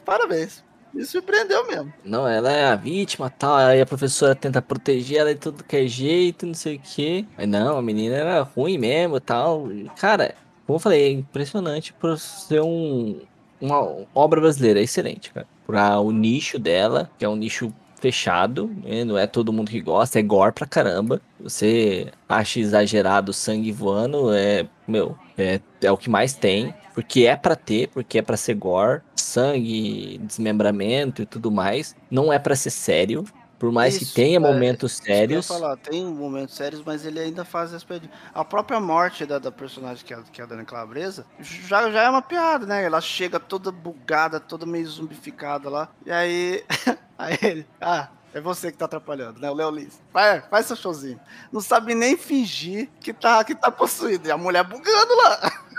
Parabéns. 0.06 0.64
Me 0.94 1.06
surpreendeu 1.06 1.66
mesmo. 1.68 1.94
Não, 2.04 2.28
ela 2.28 2.52
é 2.52 2.66
a 2.66 2.76
vítima 2.76 3.30
tal. 3.30 3.56
Aí 3.56 3.82
a 3.82 3.86
professora 3.86 4.36
tenta 4.36 4.62
proteger 4.62 5.20
ela 5.20 5.34
de 5.34 5.40
todo 5.40 5.64
que 5.64 5.76
é 5.78 5.88
jeito, 5.88 6.46
não 6.46 6.54
sei 6.54 6.76
o 6.76 6.80
que. 6.80 7.26
Mas 7.38 7.48
não, 7.48 7.78
a 7.78 7.82
menina 7.82 8.16
era 8.16 8.42
ruim 8.42 8.78
mesmo 8.78 9.20
tal. 9.20 9.68
Cara, 9.98 10.36
como 10.66 10.76
eu 10.78 10.80
falei, 10.80 11.04
é 11.04 11.12
impressionante 11.12 11.94
por 11.94 12.18
ser 12.18 12.62
um, 12.62 13.20
uma 13.60 14.06
obra 14.14 14.42
brasileira. 14.42 14.80
É 14.80 14.84
excelente, 14.84 15.32
cara. 15.32 15.48
Pra 15.66 16.00
o 16.00 16.12
nicho 16.12 16.60
dela, 16.60 17.10
que 17.18 17.24
é 17.24 17.30
um 17.30 17.36
nicho 17.36 17.74
fechado, 18.02 18.68
né? 18.84 19.04
não 19.06 19.16
é 19.18 19.28
todo 19.28 19.54
mundo 19.54 19.70
que 19.70 19.80
gosta, 19.80 20.20
é 20.20 20.24
gore 20.24 20.52
pra 20.52 20.66
caramba. 20.66 21.22
Você 21.40 22.12
acha 22.28 22.60
exagerado 22.60 23.32
sangue 23.32 23.72
voando, 23.72 24.34
é, 24.34 24.68
meu, 24.88 25.16
é, 25.38 25.62
é 25.82 25.92
o 25.92 25.98
que 25.98 26.10
mais 26.10 26.34
tem. 26.34 26.74
Porque 27.02 27.26
é 27.26 27.36
para 27.36 27.56
ter, 27.56 27.88
porque 27.88 28.20
é 28.20 28.22
para 28.22 28.38
ser 28.38 28.54
gore, 28.54 29.02
sangue, 29.16 30.20
desmembramento 30.20 31.24
e 31.24 31.26
tudo 31.26 31.50
mais. 31.50 31.96
Não 32.12 32.32
é 32.32 32.38
para 32.38 32.56
ser 32.56 32.70
sério. 32.70 33.26
Por 33.58 33.72
mais 33.72 33.96
Isso, 33.96 34.06
que 34.06 34.14
tenha 34.14 34.38
é, 34.38 34.40
momentos 34.40 34.94
sérios. 34.94 35.48
falar, 35.48 35.78
tem 35.78 36.06
momentos 36.06 36.56
sérios, 36.56 36.84
mas 36.86 37.06
ele 37.06 37.20
ainda 37.20 37.44
faz 37.44 37.74
as 37.74 37.86
A 38.34 38.46
própria 38.46 38.80
morte 38.80 39.26
da, 39.26 39.40
da 39.40 39.52
personagem 39.52 40.06
que 40.06 40.14
é, 40.14 40.20
que 40.32 40.42
é 40.42 40.44
a 40.44 40.48
Dani 40.48 40.64
Calabresa 40.66 41.26
já, 41.40 41.90
já 41.92 42.04
é 42.04 42.10
uma 42.10 42.22
piada, 42.22 42.66
né? 42.66 42.84
Ela 42.84 43.02
chega 43.02 43.40
toda 43.40 43.72
bugada, 43.72 44.40
toda 44.40 44.66
meio 44.66 44.88
zumbificada 44.88 45.70
lá. 45.70 45.90
E 46.06 46.12
aí. 46.12 46.64
aí 47.18 47.38
ele. 47.42 47.68
Ah, 47.80 48.10
é 48.34 48.40
você 48.40 48.72
que 48.72 48.78
tá 48.78 48.86
atrapalhando, 48.86 49.40
né? 49.40 49.50
O 49.50 49.54
Léo 49.54 49.72
Lins. 49.72 50.00
Vai, 50.14 50.42
faz 50.42 50.68
seu 50.68 50.76
showzinho. 50.76 51.20
Não 51.52 51.62
sabe 51.62 51.94
nem 51.94 52.16
fingir 52.16 52.90
que 53.00 53.12
tá, 53.12 53.44
que 53.44 53.54
tá 53.54 53.70
possuído. 53.70 54.28
E 54.28 54.32
a 54.32 54.38
mulher 54.38 54.64
bugando 54.64 55.16
lá. 55.18 55.52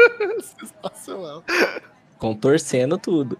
Sensacional. 0.42 1.44
Contorcendo 2.18 2.98
tudo. 2.98 3.38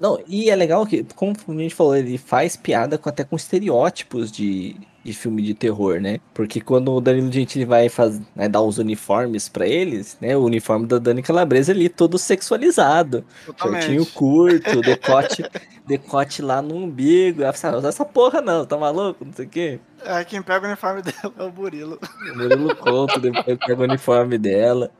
Não, 0.00 0.18
e 0.26 0.50
é 0.50 0.56
legal 0.56 0.84
que, 0.84 1.04
como 1.14 1.34
a 1.48 1.52
gente 1.52 1.74
falou, 1.74 1.96
ele 1.96 2.18
faz 2.18 2.56
piada 2.56 2.98
com, 2.98 3.08
até 3.08 3.22
com 3.22 3.36
estereótipos 3.36 4.32
de, 4.32 4.76
de 5.04 5.12
filme 5.12 5.42
de 5.42 5.54
terror, 5.54 6.00
né? 6.00 6.18
Porque 6.34 6.60
quando 6.60 6.92
o 6.92 7.00
Danilo 7.00 7.30
Gentili 7.30 7.64
vai 7.64 7.88
faz, 7.88 8.20
né, 8.34 8.48
dar 8.48 8.62
os 8.62 8.78
uniformes 8.78 9.48
para 9.48 9.66
eles, 9.66 10.16
né? 10.20 10.36
O 10.36 10.44
uniforme 10.44 10.86
da 10.86 10.98
Dani 10.98 11.22
Calabresa 11.22 11.72
ali 11.72 11.88
todo 11.88 12.18
sexualizado. 12.18 13.24
Totalmente. 13.46 13.82
Shortinho 13.82 14.06
curto, 14.06 14.80
decote, 14.80 15.44
decote 15.86 16.42
lá 16.42 16.60
no 16.60 16.76
umbigo. 16.76 17.42
Essa, 17.42 17.68
essa 17.86 18.04
porra 18.04 18.40
não, 18.40 18.66
tá 18.66 18.76
maluco? 18.76 19.24
Não 19.24 19.32
sei 19.32 19.46
o 19.46 19.48
quê. 19.48 19.80
É, 20.04 20.24
quem 20.24 20.42
pega 20.42 20.66
o 20.66 20.68
uniforme 20.68 21.02
dela 21.02 21.34
é 21.38 21.42
o 21.42 21.50
Burilo. 21.50 21.98
O 22.32 22.34
Burilo 22.34 22.76
conta, 22.76 23.20
depois 23.20 23.56
pega 23.58 23.80
o 23.80 23.84
uniforme 23.84 24.36
dela. 24.36 24.90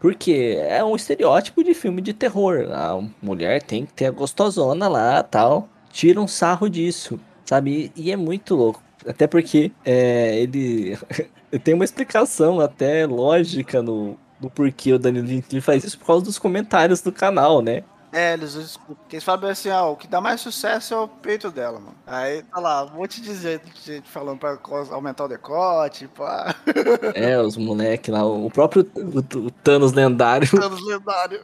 Porque 0.00 0.58
é 0.58 0.82
um 0.82 0.96
estereótipo 0.96 1.62
de 1.62 1.74
filme 1.74 2.02
de 2.02 2.12
terror. 2.12 2.68
A 2.72 3.00
mulher 3.22 3.62
tem 3.62 3.86
que 3.86 3.92
ter 3.92 4.06
a 4.06 4.10
gostosona 4.10 4.88
lá 4.88 5.22
tal. 5.22 5.68
Tira 5.92 6.20
um 6.20 6.26
sarro 6.26 6.68
disso, 6.68 7.20
sabe? 7.44 7.92
E, 7.96 8.08
e 8.08 8.12
é 8.12 8.16
muito 8.16 8.54
louco. 8.56 8.82
Até 9.06 9.26
porque 9.26 9.70
é, 9.84 10.40
ele 10.40 10.98
tem 11.62 11.74
uma 11.74 11.84
explicação 11.84 12.60
até 12.60 13.06
lógica 13.06 13.82
no, 13.82 14.16
no 14.40 14.50
porquê 14.50 14.92
o 14.92 14.98
Danilo 14.98 15.26
Gentili 15.26 15.60
faz 15.60 15.84
isso 15.84 15.98
por 15.98 16.06
causa 16.06 16.24
dos 16.24 16.38
comentários 16.38 17.00
do 17.00 17.12
canal, 17.12 17.62
né? 17.62 17.84
É, 18.12 18.34
eles, 18.34 18.78
eles 19.10 19.24
falam 19.24 19.48
assim, 19.48 19.70
ah, 19.70 19.84
o 19.86 19.96
que 19.96 20.06
dá 20.06 20.20
mais 20.20 20.42
sucesso 20.42 20.92
é 20.92 20.98
o 20.98 21.08
peito 21.08 21.50
dela, 21.50 21.80
mano. 21.80 21.96
Aí 22.06 22.42
tá 22.42 22.60
lá, 22.60 22.84
um 22.84 22.98
monte 22.98 23.22
de 23.22 23.34
gente, 23.34 23.64
gente 23.82 24.10
falando 24.10 24.38
pra 24.38 24.58
aumentar 24.90 25.24
o 25.24 25.28
decote, 25.28 26.06
pá. 26.08 26.54
É, 27.14 27.40
os 27.40 27.56
moleques 27.56 28.12
lá, 28.12 28.22
o 28.24 28.50
próprio 28.50 28.86
o, 28.94 29.18
o 29.38 29.50
Thanos 29.50 29.92
lendário. 29.92 30.46
Thanos 30.52 30.86
lendário. 30.86 31.42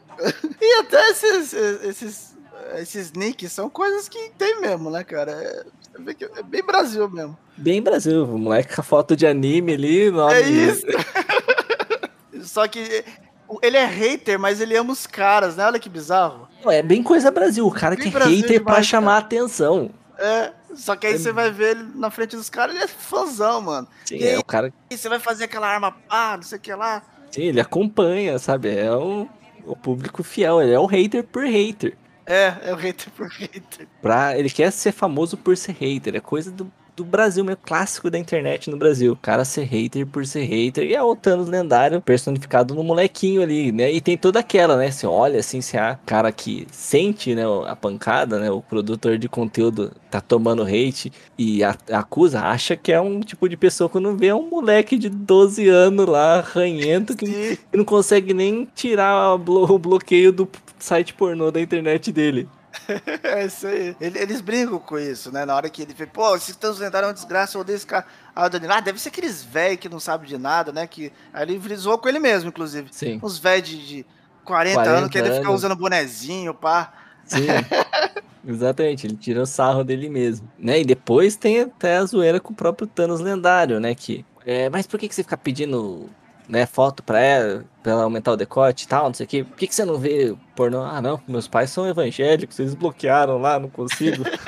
E 0.60 0.80
até 0.80 1.08
esses, 1.08 1.52
esses, 1.54 2.36
esses 2.76 3.12
nicks 3.12 3.50
são 3.50 3.70
coisas 3.70 4.06
que 4.06 4.30
tem 4.36 4.60
mesmo, 4.60 4.90
né, 4.90 5.02
cara? 5.02 5.32
É, 5.32 5.64
é 6.38 6.42
bem 6.42 6.62
Brasil 6.62 7.08
mesmo. 7.08 7.36
Bem 7.56 7.82
Brasil, 7.82 8.24
o 8.24 8.38
moleque 8.38 8.74
com 8.74 8.80
a 8.82 8.84
foto 8.84 9.16
de 9.16 9.26
anime 9.26 9.72
ali. 9.72 10.10
Nome... 10.10 10.34
É 10.34 10.40
isso. 10.42 10.86
Só 12.44 12.68
que 12.68 13.04
ele 13.62 13.76
é 13.76 13.84
hater, 13.84 14.38
mas 14.38 14.60
ele 14.60 14.76
ama 14.76 14.92
os 14.92 15.06
caras, 15.06 15.56
né? 15.56 15.64
Olha 15.64 15.78
que 15.78 15.88
bizarro. 15.88 16.48
É 16.66 16.82
bem 16.82 17.02
coisa 17.02 17.30
Brasil. 17.30 17.66
O 17.66 17.70
cara 17.70 17.96
bem 17.96 18.10
que 18.10 18.16
é 18.16 18.20
hater 18.20 18.58
demais, 18.58 18.62
pra 18.62 18.82
chamar 18.82 19.12
cara. 19.12 19.24
atenção. 19.24 19.90
É, 20.18 20.52
só 20.74 20.96
que 20.96 21.06
aí 21.06 21.14
é... 21.14 21.18
você 21.18 21.32
vai 21.32 21.50
ver 21.50 21.76
ele 21.76 21.88
na 21.94 22.10
frente 22.10 22.36
dos 22.36 22.50
caras, 22.50 22.74
ele 22.74 22.84
é 22.84 22.88
fãzão, 22.88 23.60
mano. 23.60 23.88
Sim, 24.04 24.16
e 24.16 24.24
é 24.24 24.30
aí, 24.32 24.38
o 24.38 24.44
cara. 24.44 24.72
você 24.90 25.08
vai 25.08 25.18
fazer 25.18 25.44
aquela 25.44 25.68
arma 25.68 25.92
pá, 25.92 26.36
não 26.36 26.42
sei 26.42 26.58
o 26.58 26.60
que 26.60 26.74
lá. 26.74 27.02
Sim, 27.30 27.42
ele 27.42 27.60
acompanha, 27.60 28.38
sabe? 28.38 28.74
É 28.74 28.92
o, 28.92 29.28
o 29.64 29.76
público 29.76 30.22
fiel, 30.22 30.60
ele 30.60 30.72
é 30.72 30.78
o 30.78 30.86
hater 30.86 31.24
por 31.24 31.44
hater. 31.44 31.96
É, 32.26 32.54
é 32.62 32.72
o 32.74 32.76
hater 32.76 33.10
por 33.12 33.28
hater. 33.28 33.86
Pra, 34.02 34.38
ele 34.38 34.50
quer 34.50 34.70
ser 34.70 34.92
famoso 34.92 35.36
por 35.36 35.56
ser 35.56 35.72
hater, 35.72 36.16
é 36.16 36.20
coisa 36.20 36.50
do 36.50 36.70
do 36.98 37.04
Brasil, 37.04 37.44
meio 37.44 37.56
clássico 37.56 38.10
da 38.10 38.18
internet 38.18 38.68
no 38.68 38.76
Brasil. 38.76 39.12
O 39.12 39.16
cara 39.16 39.44
ser 39.44 39.64
hater 39.64 40.06
por 40.06 40.26
ser 40.26 40.42
hater. 40.42 40.84
E 40.84 40.94
é 40.94 41.02
o 41.02 41.14
Thanos 41.14 41.48
lendário 41.48 42.00
personificado 42.00 42.74
no 42.74 42.82
molequinho 42.82 43.40
ali, 43.40 43.70
né? 43.70 43.90
E 43.92 44.00
tem 44.00 44.16
toda 44.18 44.40
aquela, 44.40 44.76
né? 44.76 44.90
Você 44.90 45.06
olha 45.06 45.38
assim, 45.38 45.60
se 45.60 45.78
há 45.78 45.98
cara 46.04 46.30
que 46.32 46.66
sente, 46.72 47.34
né, 47.34 47.44
a 47.66 47.76
pancada, 47.76 48.40
né? 48.40 48.50
O 48.50 48.60
produtor 48.60 49.16
de 49.16 49.28
conteúdo 49.28 49.92
tá 50.10 50.20
tomando 50.20 50.62
hate 50.64 51.12
e 51.38 51.62
a, 51.62 51.76
acusa, 51.92 52.40
acha 52.40 52.76
que 52.76 52.92
é 52.92 53.00
um 53.00 53.20
tipo 53.20 53.48
de 53.48 53.56
pessoa 53.56 53.88
que 53.88 54.00
não 54.00 54.16
vê 54.16 54.32
um 54.32 54.48
moleque 54.48 54.98
de 54.98 55.08
12 55.08 55.68
anos 55.68 56.06
lá, 56.06 56.40
ranhento, 56.40 57.16
que, 57.16 57.26
que 57.26 57.76
não 57.76 57.84
consegue 57.84 58.34
nem 58.34 58.66
tirar 58.74 59.34
o 59.34 59.78
bloqueio 59.78 60.32
do 60.32 60.48
site 60.78 61.14
pornô 61.14 61.50
da 61.50 61.60
internet 61.60 62.10
dele. 62.10 62.48
é 63.22 63.46
isso 63.46 63.66
aí. 63.66 63.96
Eles 64.00 64.40
brincam 64.40 64.78
com 64.78 64.98
isso, 64.98 65.32
né? 65.32 65.44
Na 65.44 65.54
hora 65.54 65.70
que 65.70 65.82
ele 65.82 65.94
fala, 65.94 66.10
pô, 66.10 66.36
esses 66.36 66.54
Thanos 66.56 66.78
lendários 66.78 67.08
é 67.08 67.08
uma 67.08 67.14
desgraça, 67.14 67.56
eu 67.56 67.60
odeio 67.60 67.76
esse 67.76 67.86
cara. 67.86 68.06
Aí 68.34 68.46
o 68.46 68.50
Danilo, 68.50 68.72
ah, 68.72 68.80
deve 68.80 69.00
ser 69.00 69.08
aqueles 69.08 69.42
velhos 69.42 69.80
que 69.80 69.88
não 69.88 70.00
sabem 70.00 70.28
de 70.28 70.38
nada, 70.38 70.72
né? 70.72 70.86
Que... 70.86 71.12
Aí 71.32 71.42
ele 71.42 71.60
frisou 71.60 71.98
com 71.98 72.08
ele 72.08 72.18
mesmo, 72.18 72.48
inclusive. 72.48 72.88
Sim. 72.92 73.20
Uns 73.22 73.38
velhos 73.38 73.68
de, 73.68 73.86
de 73.86 74.06
40, 74.44 74.74
40 74.74 74.98
anos 74.98 75.10
que 75.10 75.18
ele 75.18 75.32
fica 75.32 75.50
usando 75.50 75.76
bonezinho, 75.76 76.54
pá. 76.54 76.92
Sim. 77.24 77.46
Exatamente, 78.46 79.06
ele 79.06 79.16
tira 79.16 79.42
o 79.42 79.46
sarro 79.46 79.84
dele 79.84 80.08
mesmo, 80.08 80.48
né? 80.58 80.80
E 80.80 80.84
depois 80.84 81.36
tem 81.36 81.60
até 81.60 81.98
a 81.98 82.04
zoeira 82.04 82.40
com 82.40 82.52
o 82.52 82.56
próprio 82.56 82.86
Thanos 82.86 83.20
lendário, 83.20 83.78
né? 83.78 83.94
Que, 83.94 84.24
é, 84.46 84.70
mas 84.70 84.86
por 84.86 84.98
que, 84.98 85.08
que 85.08 85.14
você 85.14 85.22
fica 85.22 85.36
pedindo 85.36 86.08
né, 86.48 86.64
foto 86.66 87.02
pra 87.02 87.20
ela, 87.20 87.64
pra 87.82 87.92
ela 87.92 88.04
aumentar 88.04 88.32
o 88.32 88.36
decote 88.36 88.84
e 88.84 88.88
tal, 88.88 89.06
não 89.06 89.14
sei 89.14 89.26
o 89.26 89.28
que. 89.28 89.44
Por 89.44 89.56
que, 89.56 89.66
que 89.66 89.74
você 89.74 89.84
não 89.84 89.98
vê 89.98 90.34
pornô? 90.56 90.82
Ah, 90.82 91.02
não, 91.02 91.20
meus 91.28 91.46
pais 91.46 91.70
são 91.70 91.86
evangélicos, 91.86 92.58
eles 92.58 92.74
bloquearam 92.74 93.38
lá, 93.38 93.58
não 93.58 93.68
consigo. 93.68 94.24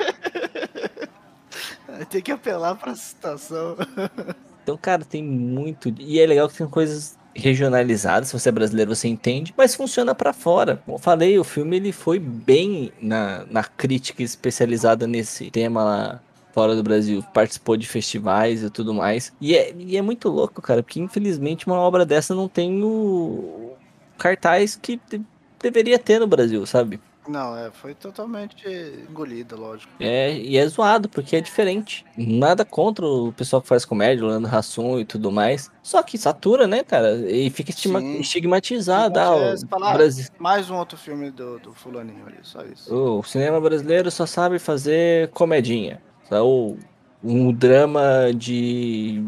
tem 2.09 2.21
que 2.21 2.31
apelar 2.31 2.75
pra 2.75 2.95
situação. 2.95 3.77
então, 4.63 4.77
cara, 4.77 5.05
tem 5.05 5.23
muito. 5.23 5.93
E 5.99 6.19
é 6.19 6.25
legal 6.25 6.49
que 6.49 6.57
tem 6.57 6.67
coisas 6.67 7.19
regionalizadas, 7.33 8.27
se 8.27 8.37
você 8.37 8.49
é 8.49 8.51
brasileiro 8.51 8.93
você 8.93 9.07
entende, 9.07 9.53
mas 9.55 9.75
funciona 9.75 10.13
para 10.13 10.33
fora. 10.33 10.81
Como 10.85 10.97
eu 10.97 11.01
falei, 11.01 11.39
o 11.39 11.43
filme 11.43 11.77
ele 11.77 11.91
foi 11.91 12.19
bem 12.19 12.91
na, 13.01 13.45
na 13.49 13.63
crítica 13.63 14.21
especializada 14.21 15.07
nesse 15.07 15.49
tema 15.49 15.83
lá 15.83 16.21
fora 16.53 16.75
do 16.75 16.83
Brasil, 16.83 17.23
participou 17.33 17.77
de 17.77 17.87
festivais 17.87 18.63
e 18.63 18.69
tudo 18.69 18.93
mais. 18.93 19.33
E 19.39 19.55
é, 19.55 19.73
e 19.77 19.97
é 19.97 20.01
muito 20.01 20.29
louco, 20.29 20.61
cara, 20.61 20.83
porque 20.83 20.99
infelizmente 20.99 21.67
uma 21.67 21.77
obra 21.77 22.05
dessa 22.05 22.35
não 22.35 22.47
tem 22.47 22.83
o 22.83 23.73
cartaz 24.17 24.75
que 24.75 24.99
deveria 25.61 25.97
ter 25.97 26.19
no 26.19 26.27
Brasil, 26.27 26.65
sabe? 26.65 26.99
Não, 27.27 27.55
é, 27.55 27.69
foi 27.69 27.93
totalmente 27.93 28.67
engolida, 29.09 29.55
lógico. 29.55 29.91
É, 29.99 30.33
e 30.33 30.57
é 30.57 30.67
zoado, 30.67 31.07
porque 31.07 31.35
é 31.35 31.41
diferente. 31.41 32.03
Nada 32.17 32.65
contra 32.65 33.05
o 33.05 33.31
pessoal 33.31 33.61
que 33.61 33.67
faz 33.67 33.85
comédia, 33.85 34.25
o 34.25 34.27
Leandro 34.27 34.53
Hassum 34.53 34.99
e 34.99 35.05
tudo 35.05 35.31
mais. 35.31 35.69
Só 35.83 36.01
que 36.01 36.17
satura, 36.17 36.65
né, 36.65 36.83
cara? 36.83 37.13
E 37.29 37.49
fica 37.51 37.69
estima, 37.69 38.01
estigmatizado. 38.01 39.19
Ah, 39.19 39.35
o 39.35 39.93
Brasil. 39.93 40.27
Mais 40.39 40.69
um 40.69 40.75
outro 40.75 40.97
filme 40.97 41.29
do, 41.29 41.59
do 41.59 41.73
fulaninho 41.73 42.25
ali, 42.25 42.39
só 42.41 42.63
isso. 42.65 42.93
O 42.93 43.23
cinema 43.23 43.61
brasileiro 43.61 44.09
só 44.09 44.25
sabe 44.25 44.57
fazer 44.57 45.29
comedinha. 45.29 46.01
Ou 46.39 46.77
um 47.23 47.51
drama 47.51 48.31
de 48.35 49.23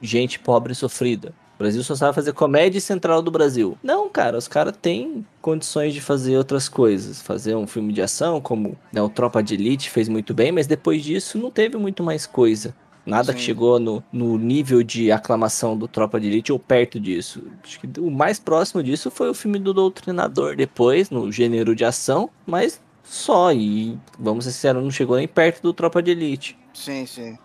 gente 0.00 0.38
pobre 0.38 0.72
e 0.72 0.76
sofrida. 0.76 1.32
O 1.54 1.58
Brasil 1.58 1.84
só 1.84 1.94
sabe 1.94 2.14
fazer 2.14 2.32
comédia 2.32 2.80
central 2.80 3.22
do 3.22 3.30
Brasil. 3.30 3.78
Não, 3.82 4.08
cara, 4.08 4.36
os 4.36 4.48
caras 4.48 4.76
têm 4.80 5.24
condições 5.40 5.94
de 5.94 6.00
fazer 6.00 6.36
outras 6.36 6.68
coisas. 6.68 7.22
Fazer 7.22 7.54
um 7.54 7.66
filme 7.66 7.92
de 7.92 8.02
ação, 8.02 8.40
como 8.40 8.76
né, 8.92 9.00
o 9.00 9.08
Tropa 9.08 9.42
de 9.42 9.54
Elite 9.54 9.88
fez 9.88 10.08
muito 10.08 10.34
bem, 10.34 10.50
mas 10.50 10.66
depois 10.66 11.02
disso 11.02 11.38
não 11.38 11.50
teve 11.50 11.76
muito 11.76 12.02
mais 12.02 12.26
coisa. 12.26 12.74
Nada 13.06 13.32
Sim. 13.32 13.38
que 13.38 13.44
chegou 13.44 13.78
no, 13.78 14.02
no 14.12 14.36
nível 14.38 14.82
de 14.82 15.12
aclamação 15.12 15.76
do 15.76 15.86
Tropa 15.86 16.18
de 16.18 16.26
Elite 16.26 16.52
ou 16.52 16.58
perto 16.58 16.98
disso. 16.98 17.42
Acho 17.62 17.78
que 17.78 18.00
o 18.00 18.10
mais 18.10 18.38
próximo 18.38 18.82
disso 18.82 19.10
foi 19.10 19.28
o 19.28 19.34
filme 19.34 19.58
do 19.58 19.74
Doutrinador 19.74 20.56
depois, 20.56 21.10
no 21.10 21.30
gênero 21.30 21.76
de 21.76 21.84
ação, 21.84 22.30
mas 22.46 22.80
só. 23.04 23.52
E, 23.52 23.98
vamos 24.18 24.44
ser 24.44 24.52
sinceros, 24.52 24.82
não 24.82 24.90
chegou 24.90 25.16
nem 25.16 25.28
perto 25.28 25.62
do 25.62 25.72
Tropa 25.72 26.02
de 26.02 26.10
Elite. 26.10 26.58
Sim, 26.72 27.06
sim. 27.06 27.38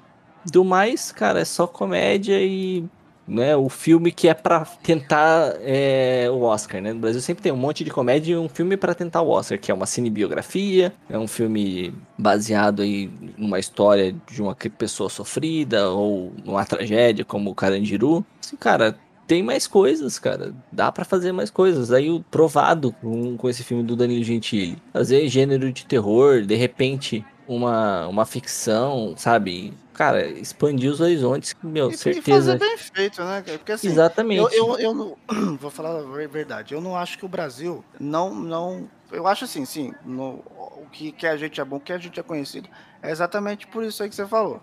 Do 0.51 0.63
mais, 0.63 1.11
cara, 1.11 1.41
é 1.41 1.45
só 1.45 1.67
comédia 1.67 2.41
e 2.41 2.83
né, 3.29 3.55
o 3.55 3.69
filme 3.69 4.11
que 4.11 4.27
é 4.27 4.33
para 4.33 4.65
tentar 4.65 5.53
é, 5.61 6.27
o 6.31 6.41
Oscar, 6.41 6.81
né? 6.81 6.91
No 6.91 6.99
Brasil 6.99 7.21
sempre 7.21 7.43
tem 7.43 7.51
um 7.51 7.57
monte 7.57 7.83
de 7.83 7.91
comédia 7.91 8.33
e 8.33 8.37
um 8.37 8.49
filme 8.49 8.75
para 8.75 8.95
tentar 8.95 9.21
o 9.21 9.29
Oscar, 9.29 9.59
que 9.59 9.71
é 9.71 9.73
uma 9.73 9.85
cinebiografia, 9.85 10.91
é 11.07 11.17
um 11.17 11.27
filme 11.27 11.93
baseado 12.17 12.81
aí 12.81 13.11
numa 13.37 13.59
história 13.59 14.15
de 14.31 14.41
uma 14.41 14.55
pessoa 14.55 15.09
sofrida 15.09 15.89
ou 15.89 16.33
numa 16.43 16.65
tragédia 16.65 17.23
como 17.23 17.51
o 17.51 17.55
Carandiru. 17.55 18.25
Assim, 18.41 18.55
cara, 18.55 18.97
tem 19.29 19.43
mais 19.43 19.67
coisas, 19.67 20.17
cara. 20.17 20.55
Dá 20.71 20.91
para 20.91 21.05
fazer 21.05 21.31
mais 21.31 21.51
coisas. 21.51 21.91
Aí 21.91 22.09
o 22.09 22.19
provado 22.19 22.91
com, 22.91 23.37
com 23.37 23.47
esse 23.47 23.63
filme 23.63 23.83
do 23.83 23.95
Danilo 23.95 24.23
Gentili. 24.23 24.81
Fazer 24.91 25.27
gênero 25.27 25.71
de 25.71 25.85
terror, 25.85 26.41
de 26.41 26.55
repente 26.55 27.23
uma, 27.47 28.07
uma 28.07 28.25
ficção, 28.25 29.13
sabe? 29.15 29.71
Cara, 29.93 30.27
expandir 30.27 30.89
os 30.89 30.99
horizontes, 30.99 31.55
meu, 31.61 31.91
e, 31.91 31.97
certeza. 31.97 32.27
E 32.27 32.33
fazer 32.33 32.57
bem 32.57 32.77
feito, 32.77 33.23
né? 33.23 33.43
Porque 33.45 33.73
assim, 33.73 33.87
Exatamente. 33.87 34.55
Eu, 34.55 34.71
eu, 34.71 34.79
eu 34.79 34.93
não, 34.95 35.17
vou 35.57 35.69
falar 35.69 35.99
a 35.99 36.27
verdade, 36.27 36.73
eu 36.73 36.81
não 36.81 36.95
acho 36.95 37.15
que 37.19 37.25
o 37.25 37.29
Brasil 37.29 37.85
não, 37.99 38.33
não, 38.33 38.89
eu 39.11 39.27
acho 39.27 39.45
assim, 39.45 39.63
sim, 39.63 39.93
no, 40.03 40.43
o 40.57 40.87
que, 40.91 41.11
que 41.11 41.27
a 41.27 41.37
gente 41.37 41.61
é 41.61 41.65
bom, 41.65 41.75
o 41.75 41.79
que 41.79 41.93
a 41.93 41.99
gente 41.99 42.19
é 42.19 42.23
conhecido, 42.23 42.67
é 42.99 43.11
exatamente 43.11 43.67
por 43.67 43.83
isso 43.83 44.01
aí 44.01 44.09
que 44.09 44.15
você 44.15 44.25
falou. 44.25 44.59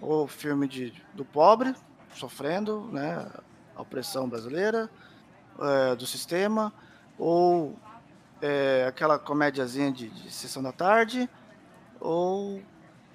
O 0.00 0.26
filme 0.26 0.68
de, 0.68 0.92
do 1.14 1.24
pobre, 1.24 1.74
sofrendo, 2.14 2.88
né, 2.92 3.26
a 3.80 3.82
opressão 3.82 4.28
brasileira, 4.28 4.88
é, 5.58 5.96
do 5.96 6.06
sistema, 6.06 6.72
ou 7.18 7.76
é, 8.40 8.84
aquela 8.86 9.18
comédiazinha 9.18 9.90
de, 9.90 10.08
de 10.08 10.30
sessão 10.30 10.62
da 10.62 10.72
tarde, 10.72 11.28
ou, 11.98 12.62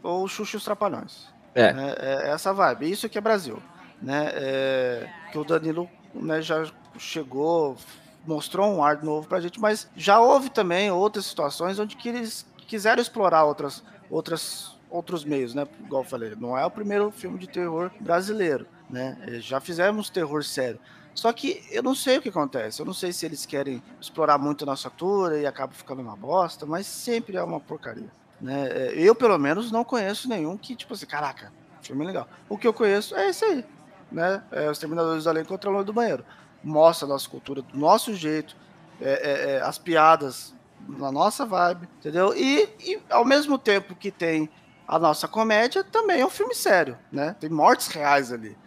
ou 0.03 0.27
Xuxa 0.27 0.55
e 0.55 0.57
os 0.57 0.63
Trapalhões. 0.63 1.27
É. 1.53 1.71
Né? 1.71 1.95
é 1.97 2.29
essa 2.31 2.53
vibe. 2.53 2.91
Isso 2.91 3.07
que 3.07 3.17
é 3.17 3.21
Brasil. 3.21 3.61
Né? 4.01 4.29
É, 4.33 5.09
que 5.31 5.37
o 5.37 5.45
Danilo 5.45 5.89
né, 6.13 6.41
já 6.41 6.65
chegou, 6.97 7.77
mostrou 8.25 8.69
um 8.73 8.83
ar 8.83 9.01
novo 9.01 9.27
pra 9.27 9.39
gente, 9.39 9.59
mas 9.59 9.89
já 9.95 10.19
houve 10.19 10.49
também 10.49 10.91
outras 10.91 11.25
situações 11.25 11.79
onde 11.79 11.95
que 11.95 12.09
eles 12.09 12.45
quiseram 12.67 13.01
explorar 13.01 13.45
outras, 13.45 13.83
outras, 14.09 14.77
outros 14.89 15.23
meios, 15.23 15.53
né? 15.53 15.67
Igual 15.79 16.03
eu 16.03 16.09
falei, 16.09 16.35
não 16.35 16.57
é 16.57 16.65
o 16.65 16.71
primeiro 16.71 17.11
filme 17.11 17.37
de 17.37 17.47
terror 17.47 17.91
brasileiro, 17.99 18.67
né? 18.95 19.17
Já 19.41 19.59
fizemos 19.59 20.09
terror 20.09 20.41
sério. 20.41 20.79
Só 21.13 21.31
que 21.33 21.61
eu 21.69 21.83
não 21.83 21.93
sei 21.93 22.17
o 22.17 22.21
que 22.21 22.29
acontece. 22.29 22.81
Eu 22.81 22.85
não 22.85 22.93
sei 22.93 23.11
se 23.11 23.25
eles 23.25 23.45
querem 23.45 23.83
explorar 23.99 24.37
muito 24.37 24.63
a 24.63 24.67
nossa 24.67 24.89
cultura 24.89 25.37
e 25.37 25.45
acaba 25.45 25.73
ficando 25.73 26.01
uma 26.01 26.15
bosta, 26.15 26.65
mas 26.65 26.87
sempre 26.87 27.35
é 27.35 27.43
uma 27.43 27.59
porcaria. 27.59 28.09
Né? 28.39 28.67
É, 28.69 28.93
eu, 28.95 29.13
pelo 29.13 29.37
menos, 29.37 29.71
não 29.71 29.83
conheço 29.83 30.29
nenhum 30.29 30.57
que, 30.57 30.75
tipo 30.75 30.93
assim, 30.93 31.05
caraca, 31.05 31.51
filme 31.81 32.05
legal. 32.05 32.27
O 32.47 32.57
que 32.57 32.67
eu 32.67 32.73
conheço 32.73 33.15
é 33.15 33.29
esse 33.29 33.43
aí, 33.43 33.65
né? 34.11 34.41
É 34.51 34.69
Os 34.69 34.77
Terminadores 34.77 35.25
da 35.25 35.31
Lei 35.31 35.43
contra 35.43 35.69
o 35.69 35.73
Loi 35.73 35.83
do 35.83 35.93
Banheiro. 35.93 36.25
Mostra 36.63 37.05
a 37.05 37.09
nossa 37.09 37.29
cultura 37.29 37.61
do 37.61 37.77
nosso 37.77 38.13
jeito, 38.13 38.55
é, 38.99 39.11
é, 39.11 39.51
é, 39.55 39.61
as 39.61 39.77
piadas 39.77 40.53
na 40.87 41.11
nossa 41.11 41.45
vibe, 41.45 41.87
entendeu? 41.99 42.33
E, 42.35 42.69
e, 42.79 42.99
ao 43.09 43.25
mesmo 43.25 43.57
tempo 43.57 43.95
que 43.95 44.11
tem 44.11 44.49
a 44.87 44.99
nossa 44.99 45.27
comédia, 45.27 45.83
também 45.83 46.21
é 46.21 46.25
um 46.25 46.29
filme 46.29 46.53
sério, 46.53 46.97
né? 47.11 47.35
Tem 47.39 47.49
mortes 47.49 47.87
reais 47.87 48.31
ali. 48.31 48.57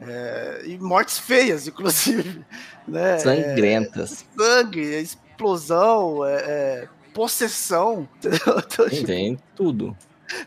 É, 0.00 0.62
e 0.66 0.78
mortes 0.78 1.18
feias, 1.18 1.66
inclusive. 1.66 2.44
Né? 2.86 3.16
Sangrentas. 3.20 4.24
sangue, 4.36 4.80
explosão, 4.80 6.24
é, 6.24 6.88
possessão, 7.14 8.08
entendeu? 8.18 8.62
Tem, 8.90 9.04
tem 9.04 9.38
tudo. 9.54 9.96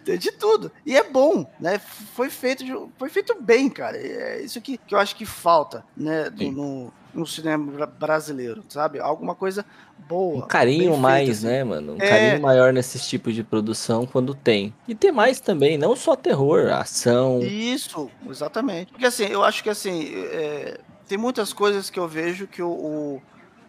Tem 0.04 0.18
de 0.20 0.32
tudo. 0.32 0.72
E 0.86 0.96
é 0.96 1.04
bom, 1.04 1.46
né? 1.60 1.80
Foi 1.80 2.30
feito, 2.30 2.64
de, 2.64 2.74
foi 2.98 3.10
feito 3.10 3.36
bem, 3.40 3.70
cara. 3.70 3.98
É 3.98 4.42
isso 4.42 4.60
que, 4.62 4.78
que 4.78 4.94
eu 4.96 5.00
acho 5.00 5.16
que 5.16 5.26
falta, 5.26 5.84
né? 5.96 6.30
Do, 6.30 6.52
no, 6.52 6.94
no 7.14 7.28
cinema 7.28 7.86
brasileiro, 7.86 8.64
sabe? 8.70 9.00
Alguma 9.00 9.36
coisa 9.36 9.66
boa. 10.08 10.44
Um 10.44 10.48
carinho 10.48 10.98
mais, 10.98 11.40
assim. 11.40 11.48
né, 11.48 11.64
mano? 11.64 11.94
Um 11.94 12.02
é... 12.02 12.10
carinho 12.10 12.42
maior 12.42 12.74
nesses 12.74 13.08
tipos 13.08 13.34
de 13.34 13.44
produção 13.44 14.06
quando 14.06 14.34
tem. 14.34 14.74
E 14.88 14.96
ter 14.96 15.12
mais 15.12 15.40
também, 15.40 15.78
não 15.78 15.96
só 15.96 16.16
terror, 16.16 16.72
ação. 16.72 17.42
Isso, 17.42 18.10
exatamente. 18.30 18.92
Porque 18.92 19.06
assim, 19.06 19.26
eu 19.26 19.44
acho 19.44 19.64
que 19.64 19.70
assim, 19.70 20.14
é... 20.16 20.80
tem 21.08 21.18
muitas 21.18 21.54
coisas 21.54 21.90
que 21.90 22.00
eu 22.00 22.08
vejo 22.08 22.48
que 22.48 22.62
o, 22.62 22.70
o 22.70 23.22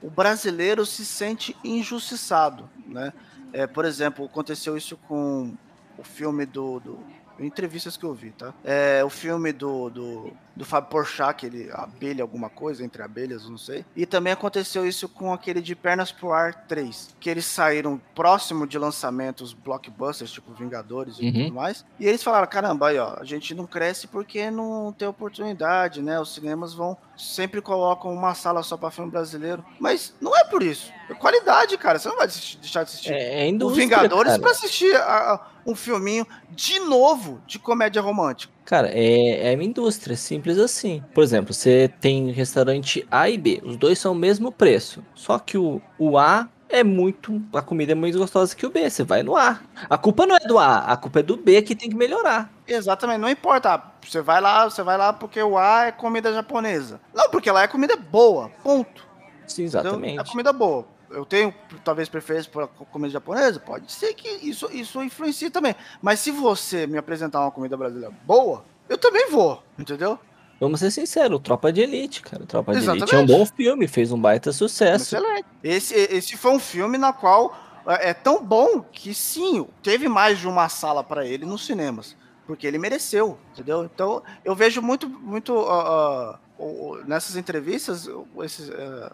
o 0.02 0.10
brasileiro 0.10 0.84
se 0.84 1.04
sente 1.04 1.56
injustiçado, 1.64 2.68
né? 2.86 3.12
É, 3.52 3.66
por 3.66 3.84
exemplo, 3.84 4.24
aconteceu 4.24 4.76
isso 4.76 4.96
com 5.08 5.54
o 5.98 6.04
filme 6.04 6.46
do, 6.46 6.80
do 6.80 6.98
entrevistas 7.38 7.96
que 7.96 8.04
eu 8.04 8.14
vi, 8.14 8.30
tá? 8.30 8.54
É 8.64 9.04
o 9.04 9.10
filme 9.10 9.52
do, 9.52 9.90
do, 9.90 10.32
do 10.56 10.64
Fábio 10.64 10.90
Porchat, 10.90 11.34
que 11.36 11.46
ele 11.46 11.70
abelha 11.72 12.22
alguma 12.22 12.48
coisa, 12.48 12.82
entre 12.82 13.02
abelhas, 13.02 13.48
não 13.48 13.58
sei. 13.58 13.84
E 13.94 14.06
também 14.06 14.32
aconteceu 14.32 14.86
isso 14.86 15.08
com 15.08 15.32
aquele 15.32 15.60
de 15.60 15.76
Pernas 15.76 16.10
pro 16.10 16.32
Ar 16.32 16.66
3, 16.66 17.14
que 17.20 17.28
eles 17.28 17.44
saíram 17.44 18.00
próximo 18.14 18.66
de 18.66 18.78
lançamentos 18.78 19.52
blockbusters, 19.52 20.30
tipo 20.30 20.52
Vingadores 20.54 21.18
e 21.20 21.26
uhum. 21.26 21.32
tudo 21.32 21.52
mais. 21.52 21.84
E 22.00 22.06
eles 22.06 22.22
falaram, 22.22 22.46
caramba, 22.46 22.88
aí 22.88 22.98
ó, 22.98 23.16
a 23.20 23.24
gente 23.24 23.54
não 23.54 23.66
cresce 23.66 24.06
porque 24.06 24.50
não 24.50 24.92
tem 24.96 25.06
oportunidade, 25.06 26.00
né? 26.00 26.18
Os 26.18 26.34
cinemas 26.34 26.72
vão 26.72 26.96
sempre 27.16 27.60
colocam 27.60 28.12
uma 28.12 28.34
sala 28.34 28.62
só 28.62 28.76
para 28.76 28.90
filme 28.90 29.10
brasileiro. 29.10 29.64
Mas 29.80 30.14
não 30.20 30.36
é 30.36 30.44
por 30.44 30.62
isso. 30.62 30.92
É 31.08 31.14
qualidade, 31.14 31.76
cara. 31.78 31.98
Você 31.98 32.08
não 32.08 32.16
vai 32.16 32.26
deixar 32.26 32.82
de 32.84 32.90
assistir 32.90 33.12
é, 33.12 33.48
é 33.48 33.52
os 33.52 33.76
Vingadores 33.76 34.36
para 34.38 34.50
assistir 34.50 34.94
a, 34.96 35.34
a, 35.34 35.46
um 35.64 35.74
filminho 35.74 36.26
de 36.50 36.78
novo 36.80 37.40
de 37.46 37.58
comédia 37.58 38.02
romântica. 38.02 38.55
Cara, 38.66 38.90
é, 38.92 39.52
é 39.52 39.54
uma 39.54 39.62
indústria, 39.62 40.16
simples 40.16 40.58
assim. 40.58 41.02
Por 41.14 41.22
exemplo, 41.22 41.54
você 41.54 41.88
tem 42.00 42.32
restaurante 42.32 43.06
A 43.08 43.30
e 43.30 43.38
B, 43.38 43.62
os 43.64 43.76
dois 43.76 43.96
são 43.96 44.10
o 44.10 44.14
mesmo 44.14 44.50
preço. 44.50 45.04
Só 45.14 45.38
que 45.38 45.56
o, 45.56 45.80
o 45.96 46.18
A 46.18 46.48
é 46.68 46.82
muito. 46.82 47.40
A 47.54 47.62
comida 47.62 47.92
é 47.92 47.94
muito 47.94 48.18
gostosa 48.18 48.56
que 48.56 48.66
o 48.66 48.70
B. 48.70 48.90
Você 48.90 49.04
vai 49.04 49.22
no 49.22 49.36
A. 49.36 49.60
A 49.88 49.96
culpa 49.96 50.26
não 50.26 50.34
é 50.34 50.40
do 50.40 50.58
A, 50.58 50.78
a 50.78 50.96
culpa 50.96 51.20
é 51.20 51.22
do 51.22 51.36
B 51.36 51.62
que 51.62 51.76
tem 51.76 51.88
que 51.88 51.96
melhorar. 51.96 52.52
Exatamente, 52.66 53.18
não 53.18 53.30
importa. 53.30 53.80
Você 54.04 54.20
vai 54.20 54.40
lá, 54.40 54.64
você 54.64 54.82
vai 54.82 54.98
lá 54.98 55.12
porque 55.12 55.40
o 55.40 55.56
A 55.56 55.86
é 55.86 55.92
comida 55.92 56.32
japonesa. 56.32 57.00
Não, 57.14 57.30
porque 57.30 57.50
lá 57.50 57.62
é 57.62 57.68
comida 57.68 57.94
boa. 57.96 58.50
Ponto. 58.64 59.06
Sim, 59.46 59.62
exatamente. 59.62 60.14
Então, 60.14 60.24
é 60.24 60.28
comida 60.28 60.52
boa 60.52 60.95
eu 61.16 61.24
tenho 61.24 61.52
talvez 61.82 62.10
preferência 62.10 62.50
por 62.50 62.68
comida 62.68 63.10
japonesa? 63.10 63.58
Pode 63.58 63.90
ser 63.90 64.12
que 64.12 64.28
isso, 64.46 64.70
isso 64.70 65.02
influencie 65.02 65.48
também. 65.48 65.74
Mas 66.02 66.20
se 66.20 66.30
você 66.30 66.86
me 66.86 66.98
apresentar 66.98 67.40
uma 67.40 67.50
comida 67.50 67.74
brasileira 67.74 68.14
boa, 68.26 68.62
eu 68.86 68.98
também 68.98 69.30
vou, 69.30 69.62
entendeu? 69.78 70.18
Vamos 70.60 70.80
ser 70.80 70.90
sinceros, 70.90 71.40
Tropa 71.40 71.72
de 71.72 71.80
Elite, 71.80 72.20
cara. 72.20 72.44
Tropa 72.44 72.72
Exatamente. 72.72 73.08
de 73.08 73.16
Elite 73.16 73.32
é 73.32 73.34
um 73.34 73.38
bom 73.38 73.46
filme, 73.46 73.88
fez 73.88 74.12
um 74.12 74.20
baita 74.20 74.52
sucesso. 74.52 75.16
Excelente. 75.16 75.46
Esse, 75.64 75.94
esse 75.94 76.36
foi 76.36 76.50
um 76.50 76.58
filme 76.58 76.98
na 76.98 77.14
qual 77.14 77.56
é, 77.86 78.10
é 78.10 78.14
tão 78.14 78.44
bom 78.44 78.82
que 78.82 79.14
sim, 79.14 79.66
teve 79.82 80.08
mais 80.08 80.38
de 80.38 80.46
uma 80.46 80.68
sala 80.68 81.02
para 81.02 81.24
ele 81.24 81.46
nos 81.46 81.64
cinemas. 81.64 82.14
Porque 82.46 82.66
ele 82.66 82.78
mereceu, 82.78 83.38
entendeu? 83.52 83.84
Então, 83.84 84.22
eu 84.44 84.54
vejo 84.54 84.82
muito, 84.82 85.08
muito 85.08 85.54
uh, 85.54 86.36
uh, 86.58 87.04
nessas 87.06 87.36
entrevistas, 87.36 88.06
esses, 88.44 88.68
uh, 88.68 89.10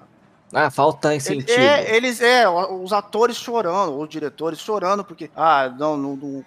ah, 0.53 0.71
falta 0.71 1.15
incentivo. 1.15 1.59
É, 1.59 1.97
eles, 1.97 2.21
é, 2.21 2.49
os 2.49 2.93
atores 2.93 3.37
chorando, 3.37 3.99
os 3.99 4.09
diretores 4.09 4.59
chorando, 4.59 5.03
porque, 5.03 5.31
ah, 5.35 5.73
não, 5.79 5.97
não, 5.97 6.17
não 6.17 6.45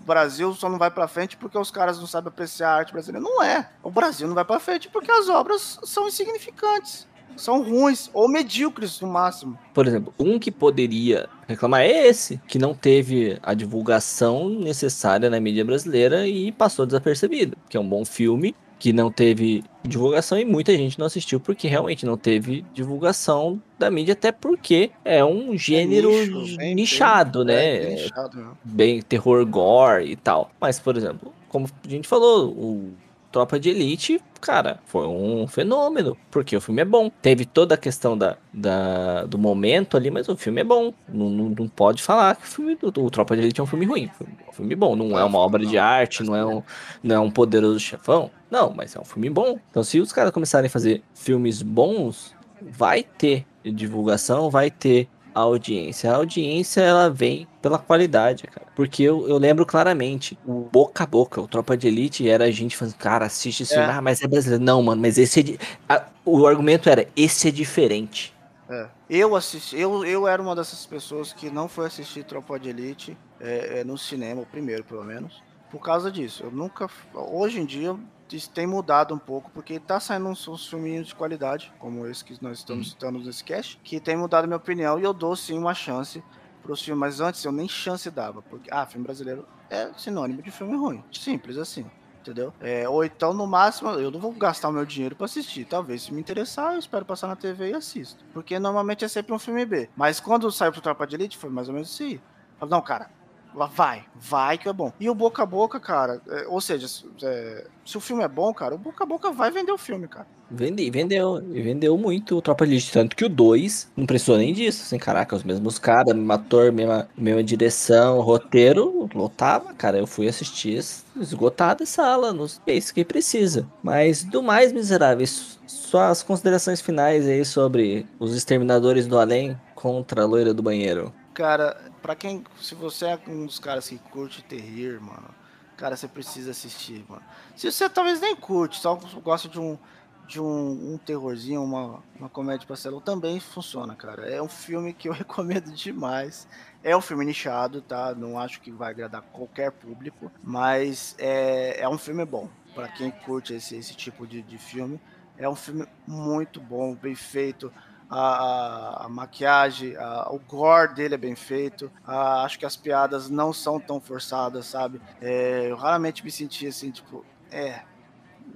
o 0.00 0.06
Brasil 0.06 0.54
só 0.54 0.70
não 0.70 0.78
vai 0.78 0.90
para 0.90 1.06
frente 1.06 1.36
porque 1.36 1.58
os 1.58 1.70
caras 1.70 1.98
não 1.98 2.06
sabem 2.06 2.28
apreciar 2.28 2.70
a 2.70 2.76
arte 2.76 2.92
brasileira. 2.92 3.22
Não 3.22 3.42
é. 3.42 3.68
O 3.82 3.90
Brasil 3.90 4.26
não 4.26 4.34
vai 4.34 4.44
para 4.44 4.58
frente 4.58 4.88
porque 4.88 5.10
as 5.10 5.28
obras 5.28 5.78
são 5.84 6.08
insignificantes. 6.08 7.06
São 7.36 7.62
ruins 7.62 8.10
ou 8.12 8.28
medíocres 8.28 9.00
no 9.00 9.06
máximo. 9.06 9.56
Por 9.72 9.86
exemplo, 9.86 10.12
um 10.18 10.38
que 10.38 10.50
poderia 10.50 11.28
reclamar 11.46 11.82
é 11.82 12.08
esse, 12.08 12.40
que 12.48 12.58
não 12.58 12.74
teve 12.74 13.38
a 13.42 13.54
divulgação 13.54 14.48
necessária 14.48 15.30
na 15.30 15.38
mídia 15.38 15.64
brasileira 15.64 16.26
e 16.26 16.50
passou 16.50 16.84
desapercebido. 16.84 17.56
Que 17.68 17.76
é 17.76 17.80
um 17.80 17.88
bom 17.88 18.04
filme, 18.04 18.56
que 18.78 18.92
não 18.92 19.10
teve 19.10 19.64
divulgação 19.82 20.38
e 20.38 20.44
muita 20.44 20.76
gente 20.76 20.98
não 20.98 21.06
assistiu 21.06 21.40
porque 21.40 21.66
realmente 21.66 22.06
não 22.06 22.16
teve 22.16 22.64
divulgação 22.72 23.60
da 23.78 23.90
mídia, 23.90 24.12
até 24.12 24.30
porque 24.30 24.90
é 25.04 25.24
um 25.24 25.56
gênero 25.56 26.10
é 26.10 26.26
nicho, 26.26 26.56
bem, 26.56 26.74
nichado, 26.74 27.44
bem, 27.44 27.54
né? 27.54 27.80
Bem, 27.80 27.94
nichado, 27.96 28.36
né? 28.38 28.50
bem 28.64 29.02
terror 29.02 29.44
gore 29.46 30.10
e 30.10 30.16
tal. 30.16 30.50
Mas, 30.60 30.78
por 30.78 30.96
exemplo, 30.96 31.32
como 31.48 31.66
a 31.66 31.88
gente 31.88 32.06
falou, 32.06 32.50
o 32.50 32.92
Tropa 33.30 33.60
de 33.60 33.68
Elite, 33.68 34.20
cara, 34.40 34.80
foi 34.86 35.06
um 35.06 35.46
fenômeno, 35.46 36.16
porque 36.30 36.56
o 36.56 36.60
filme 36.60 36.82
é 36.82 36.84
bom. 36.84 37.10
Teve 37.10 37.44
toda 37.44 37.74
a 37.74 37.78
questão 37.78 38.16
da, 38.16 38.36
da 38.52 39.24
do 39.24 39.38
momento 39.38 39.96
ali, 39.96 40.10
mas 40.10 40.28
o 40.28 40.36
filme 40.36 40.60
é 40.62 40.64
bom. 40.64 40.94
Não, 41.08 41.28
não, 41.28 41.48
não 41.50 41.68
pode 41.68 42.02
falar 42.02 42.36
que 42.36 42.44
o 42.44 42.46
filme 42.46 42.78
o 42.82 43.10
Tropa 43.10 43.36
de 43.36 43.42
Elite 43.42 43.60
é 43.60 43.62
um 43.62 43.66
filme 43.66 43.84
ruim. 43.84 44.10
É 44.20 44.48
um 44.48 44.52
filme 44.52 44.74
bom, 44.74 44.96
não 44.96 45.18
é 45.18 45.24
uma 45.24 45.38
obra 45.38 45.64
de 45.64 45.76
arte, 45.76 46.22
não 46.22 46.34
é 46.34 46.44
um, 46.44 46.62
não 47.02 47.16
é 47.16 47.20
um 47.20 47.30
poderoso 47.30 47.78
chefão. 47.78 48.30
Não, 48.50 48.72
mas 48.74 48.96
é 48.96 49.00
um 49.00 49.04
filme 49.04 49.28
bom. 49.28 49.58
Então, 49.70 49.82
se 49.82 50.00
os 50.00 50.12
caras 50.12 50.32
começarem 50.32 50.68
a 50.68 50.70
fazer 50.70 51.02
filmes 51.14 51.62
bons, 51.62 52.34
vai 52.60 53.02
ter 53.02 53.46
divulgação, 53.64 54.50
vai 54.50 54.70
ter 54.70 55.08
audiência. 55.34 56.10
A 56.10 56.16
audiência, 56.16 56.80
ela 56.80 57.10
vem 57.10 57.46
pela 57.60 57.78
qualidade, 57.78 58.44
cara. 58.44 58.66
Porque 58.74 59.02
eu, 59.02 59.28
eu 59.28 59.38
lembro 59.38 59.64
claramente, 59.66 60.38
o 60.46 60.68
boca 60.72 61.04
a 61.04 61.06
boca, 61.06 61.40
o 61.40 61.48
Tropa 61.48 61.76
de 61.76 61.88
Elite 61.88 62.28
era 62.28 62.44
a 62.44 62.50
gente 62.50 62.76
falando, 62.76 62.94
cara, 62.94 63.26
assiste 63.26 63.62
esse 63.62 63.74
é. 63.74 63.78
filme, 63.78 63.92
ah, 63.92 64.02
mas 64.02 64.22
é 64.22 64.26
brasileiro. 64.26 64.64
Não, 64.64 64.82
mano, 64.82 65.00
mas 65.00 65.18
esse 65.18 65.40
é. 65.40 65.42
De... 65.42 65.58
A, 65.88 66.06
o 66.24 66.46
argumento 66.46 66.88
era, 66.88 67.06
esse 67.16 67.48
é 67.48 67.50
diferente. 67.50 68.34
É. 68.68 68.86
Eu 69.08 69.34
assisti, 69.34 69.78
eu, 69.78 70.04
eu 70.04 70.28
era 70.28 70.42
uma 70.42 70.54
dessas 70.54 70.84
pessoas 70.84 71.32
que 71.32 71.50
não 71.50 71.68
foi 71.68 71.86
assistir 71.86 72.24
Tropa 72.24 72.58
de 72.58 72.68
Elite 72.68 73.16
é, 73.40 73.80
é, 73.80 73.84
no 73.84 73.96
cinema, 73.96 74.42
o 74.42 74.46
primeiro 74.46 74.84
pelo 74.84 75.02
menos, 75.02 75.42
por 75.70 75.80
causa 75.80 76.10
disso. 76.10 76.42
Eu 76.44 76.50
nunca. 76.50 76.88
Hoje 77.14 77.60
em 77.60 77.64
dia 77.64 77.96
isso 78.36 78.50
tem 78.50 78.66
mudado 78.66 79.14
um 79.14 79.18
pouco, 79.18 79.50
porque 79.50 79.78
tá 79.78 79.98
saindo 79.98 80.28
uns, 80.28 80.46
uns 80.46 80.66
filminhos 80.66 81.08
de 81.08 81.14
qualidade, 81.14 81.72
como 81.78 82.06
esse 82.06 82.24
que 82.24 82.36
nós 82.42 82.58
estamos 82.58 82.86
uhum. 82.86 82.92
citando 82.92 83.18
nesse 83.20 83.44
cast, 83.44 83.78
que 83.82 84.00
tem 84.00 84.16
mudado 84.16 84.46
minha 84.46 84.56
opinião 84.56 84.98
e 84.98 85.02
eu 85.02 85.12
dou 85.12 85.34
sim 85.34 85.58
uma 85.58 85.74
chance 85.74 86.22
pros 86.62 86.82
filmes, 86.82 87.00
mas 87.00 87.20
antes 87.20 87.44
eu 87.44 87.52
nem 87.52 87.68
chance 87.68 88.10
dava, 88.10 88.42
porque, 88.42 88.68
ah, 88.72 88.84
filme 88.86 89.04
brasileiro 89.04 89.46
é 89.70 89.90
sinônimo 89.96 90.42
de 90.42 90.50
filme 90.50 90.76
ruim, 90.76 91.04
simples 91.12 91.56
assim 91.56 91.86
entendeu? 92.28 92.52
É, 92.60 92.88
ou 92.88 93.04
então, 93.04 93.32
no 93.32 93.46
máximo, 93.46 93.90
eu 93.90 94.10
não 94.10 94.20
vou 94.20 94.32
gastar 94.32 94.68
o 94.68 94.72
meu 94.72 94.84
dinheiro 94.84 95.16
para 95.16 95.24
assistir. 95.24 95.64
Talvez, 95.64 96.02
se 96.02 96.12
me 96.12 96.20
interessar, 96.20 96.74
eu 96.74 96.78
espero 96.78 97.04
passar 97.04 97.26
na 97.26 97.36
TV 97.36 97.70
e 97.70 97.74
assisto. 97.74 98.24
Porque 98.32 98.58
normalmente 98.58 99.04
é 99.04 99.08
sempre 99.08 99.32
um 99.32 99.38
filme 99.38 99.64
B. 99.64 99.88
Mas 99.96 100.20
quando 100.20 100.50
saiu 100.52 100.72
pro 100.72 100.80
Tropa 100.80 101.06
de 101.06 101.16
Elite, 101.16 101.38
foi 101.38 101.50
mais 101.50 101.68
ou 101.68 101.74
menos 101.74 101.92
assim. 101.92 102.20
Falei, 102.58 102.70
não, 102.70 102.82
cara, 102.82 103.10
vai, 103.54 104.04
vai 104.14 104.58
que 104.58 104.68
é 104.68 104.72
bom. 104.72 104.92
E 105.00 105.08
o 105.08 105.14
boca 105.14 105.42
a 105.42 105.46
boca, 105.46 105.80
cara, 105.80 106.20
é, 106.28 106.46
ou 106.48 106.60
seja, 106.60 106.86
é, 107.22 107.66
se 107.84 107.96
o 107.96 108.00
filme 108.00 108.22
é 108.22 108.28
bom, 108.28 108.52
cara, 108.52 108.74
o 108.74 108.78
boca 108.78 109.04
a 109.04 109.06
boca 109.06 109.30
vai 109.30 109.50
vender 109.50 109.72
o 109.72 109.78
filme, 109.78 110.06
cara. 110.06 110.26
Vendi, 110.50 110.90
vendeu, 110.90 111.42
e 111.52 111.60
vendeu 111.60 111.96
muito 111.98 112.36
o 112.36 112.40
Tropa 112.40 112.66
de 112.66 112.72
Elite, 112.72 112.90
tanto 112.90 113.14
que 113.14 113.24
o 113.24 113.28
2 113.28 113.92
não 113.94 114.06
precisou 114.06 114.38
nem 114.38 114.52
disso, 114.54 114.82
assim, 114.82 114.98
caraca, 114.98 115.36
os 115.36 115.44
mesmos 115.44 115.78
caras, 115.78 116.14
mesmo 116.14 116.32
ator, 116.32 116.72
mesma, 116.72 117.06
mesma 117.16 117.44
direção, 117.44 118.20
roteiro, 118.20 119.08
lotava, 119.14 119.74
cara, 119.74 119.98
eu 119.98 120.06
fui 120.06 120.26
assistir 120.26 120.82
esgotada 121.20 121.84
sala, 121.84 122.32
nos 122.32 122.60
é 122.66 122.74
isso 122.74 122.94
que 122.94 123.04
precisa. 123.04 123.66
Mas 123.82 124.24
do 124.24 124.42
mais 124.42 124.72
miseráveis, 124.72 125.58
só 125.66 126.04
as 126.04 126.22
considerações 126.22 126.80
finais 126.80 127.26
aí 127.26 127.44
sobre 127.44 128.06
os 128.18 128.34
Exterminadores 128.34 129.06
do 129.06 129.18
Além 129.18 129.58
contra 129.74 130.22
a 130.22 130.26
Loira 130.26 130.54
do 130.54 130.62
Banheiro. 130.62 131.12
Cara, 131.34 131.76
pra 131.98 132.14
quem. 132.14 132.44
Se 132.60 132.74
você 132.74 133.06
é 133.06 133.20
um 133.26 133.46
dos 133.46 133.58
caras 133.58 133.88
que 133.88 133.98
curte 133.98 134.42
terrir, 134.42 135.00
mano, 135.00 135.34
cara, 135.76 135.96
você 135.96 136.08
precisa 136.08 136.50
assistir, 136.50 137.04
mano. 137.08 137.22
Se 137.56 137.70
você 137.70 137.88
talvez 137.88 138.20
nem 138.20 138.34
curte, 138.34 138.80
só 138.80 138.94
gosta 138.94 139.48
de 139.48 139.60
um. 139.60 139.78
De 140.26 140.38
um, 140.38 140.92
um 140.92 140.98
terrorzinho, 140.98 141.64
uma, 141.64 142.02
uma 142.20 142.28
comédia 142.28 142.68
pastelão, 142.68 143.00
também 143.00 143.40
funciona, 143.40 143.96
cara. 143.96 144.28
É 144.28 144.42
um 144.42 144.48
filme 144.48 144.92
que 144.92 145.08
eu 145.08 145.12
recomendo 145.16 145.72
demais. 145.72 146.46
É 146.84 146.94
um 146.94 147.00
filme 147.00 147.24
nichado, 147.24 147.80
tá? 147.80 148.14
Não 148.14 148.38
acho 148.38 148.60
que 148.60 148.70
vai 148.70 148.90
agradar 148.90 149.22
qualquer 149.22 149.72
público, 149.72 150.30
mas 150.42 151.14
é, 151.18 151.80
é 151.80 151.88
um 151.88 151.96
filme 151.96 152.26
bom. 152.26 152.46
para 152.74 152.88
quem 152.88 153.10
curte 153.10 153.54
esse, 153.54 153.74
esse 153.74 153.94
tipo 153.94 154.26
de, 154.26 154.42
de 154.42 154.58
filme, 154.58 155.00
é 155.38 155.48
um 155.48 155.54
filme 155.54 155.86
muito 156.06 156.60
bom, 156.60 156.94
bem 156.94 157.14
feito 157.14 157.72
a, 158.10 159.04
a 159.04 159.08
maquiagem, 159.08 159.96
a, 159.96 160.28
o 160.30 160.38
gore 160.38 160.94
dele 160.94 161.14
é 161.14 161.18
bem 161.18 161.36
feito. 161.36 161.90
A, 162.06 162.42
acho 162.42 162.58
que 162.58 162.66
as 162.66 162.76
piadas 162.76 163.28
não 163.28 163.52
são 163.52 163.78
tão 163.78 164.00
forçadas, 164.00 164.66
sabe? 164.66 165.00
É, 165.20 165.66
eu 165.70 165.76
raramente 165.76 166.24
me 166.24 166.30
senti 166.30 166.66
assim, 166.66 166.90
tipo, 166.90 167.24
é. 167.50 167.82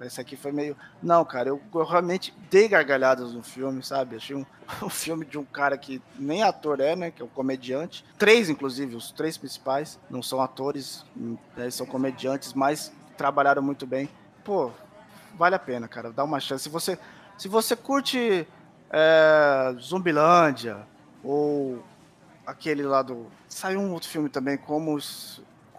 Esse 0.00 0.20
aqui 0.20 0.36
foi 0.36 0.52
meio. 0.52 0.76
Não, 1.02 1.24
cara, 1.24 1.50
eu, 1.50 1.60
eu 1.72 1.84
realmente 1.84 2.34
dei 2.50 2.66
gargalhadas 2.66 3.32
no 3.32 3.42
filme, 3.42 3.82
sabe? 3.82 4.16
Achei 4.16 4.34
um, 4.34 4.44
um 4.82 4.88
filme 4.88 5.24
de 5.24 5.38
um 5.38 5.44
cara 5.44 5.76
que 5.76 6.02
nem 6.18 6.42
ator 6.42 6.80
é, 6.80 6.96
né? 6.96 7.10
Que 7.10 7.22
é 7.22 7.24
um 7.24 7.28
comediante. 7.28 8.04
Três, 8.18 8.48
inclusive, 8.48 8.96
os 8.96 9.12
três 9.12 9.36
principais 9.36 10.00
não 10.08 10.22
são 10.22 10.40
atores, 10.40 11.04
né, 11.56 11.70
são 11.70 11.86
comediantes, 11.86 12.54
mas 12.54 12.92
trabalharam 13.16 13.62
muito 13.62 13.86
bem. 13.86 14.08
Pô, 14.42 14.70
vale 15.36 15.54
a 15.54 15.58
pena, 15.58 15.86
cara. 15.86 16.10
Dá 16.10 16.24
uma 16.24 16.40
chance. 16.40 16.64
Se 16.64 16.68
você, 16.70 16.98
se 17.36 17.46
você 17.46 17.76
curte 17.76 18.46
é, 18.92 19.74
Zumbilândia, 19.81 20.87
ou 21.24 21.83
aquele 22.46 22.83
lá 22.83 23.02
do. 23.02 23.26
Saiu 23.48 23.81
um 23.81 23.92
outro 23.92 24.09
filme 24.09 24.28
também, 24.28 24.57
como, 24.59 24.98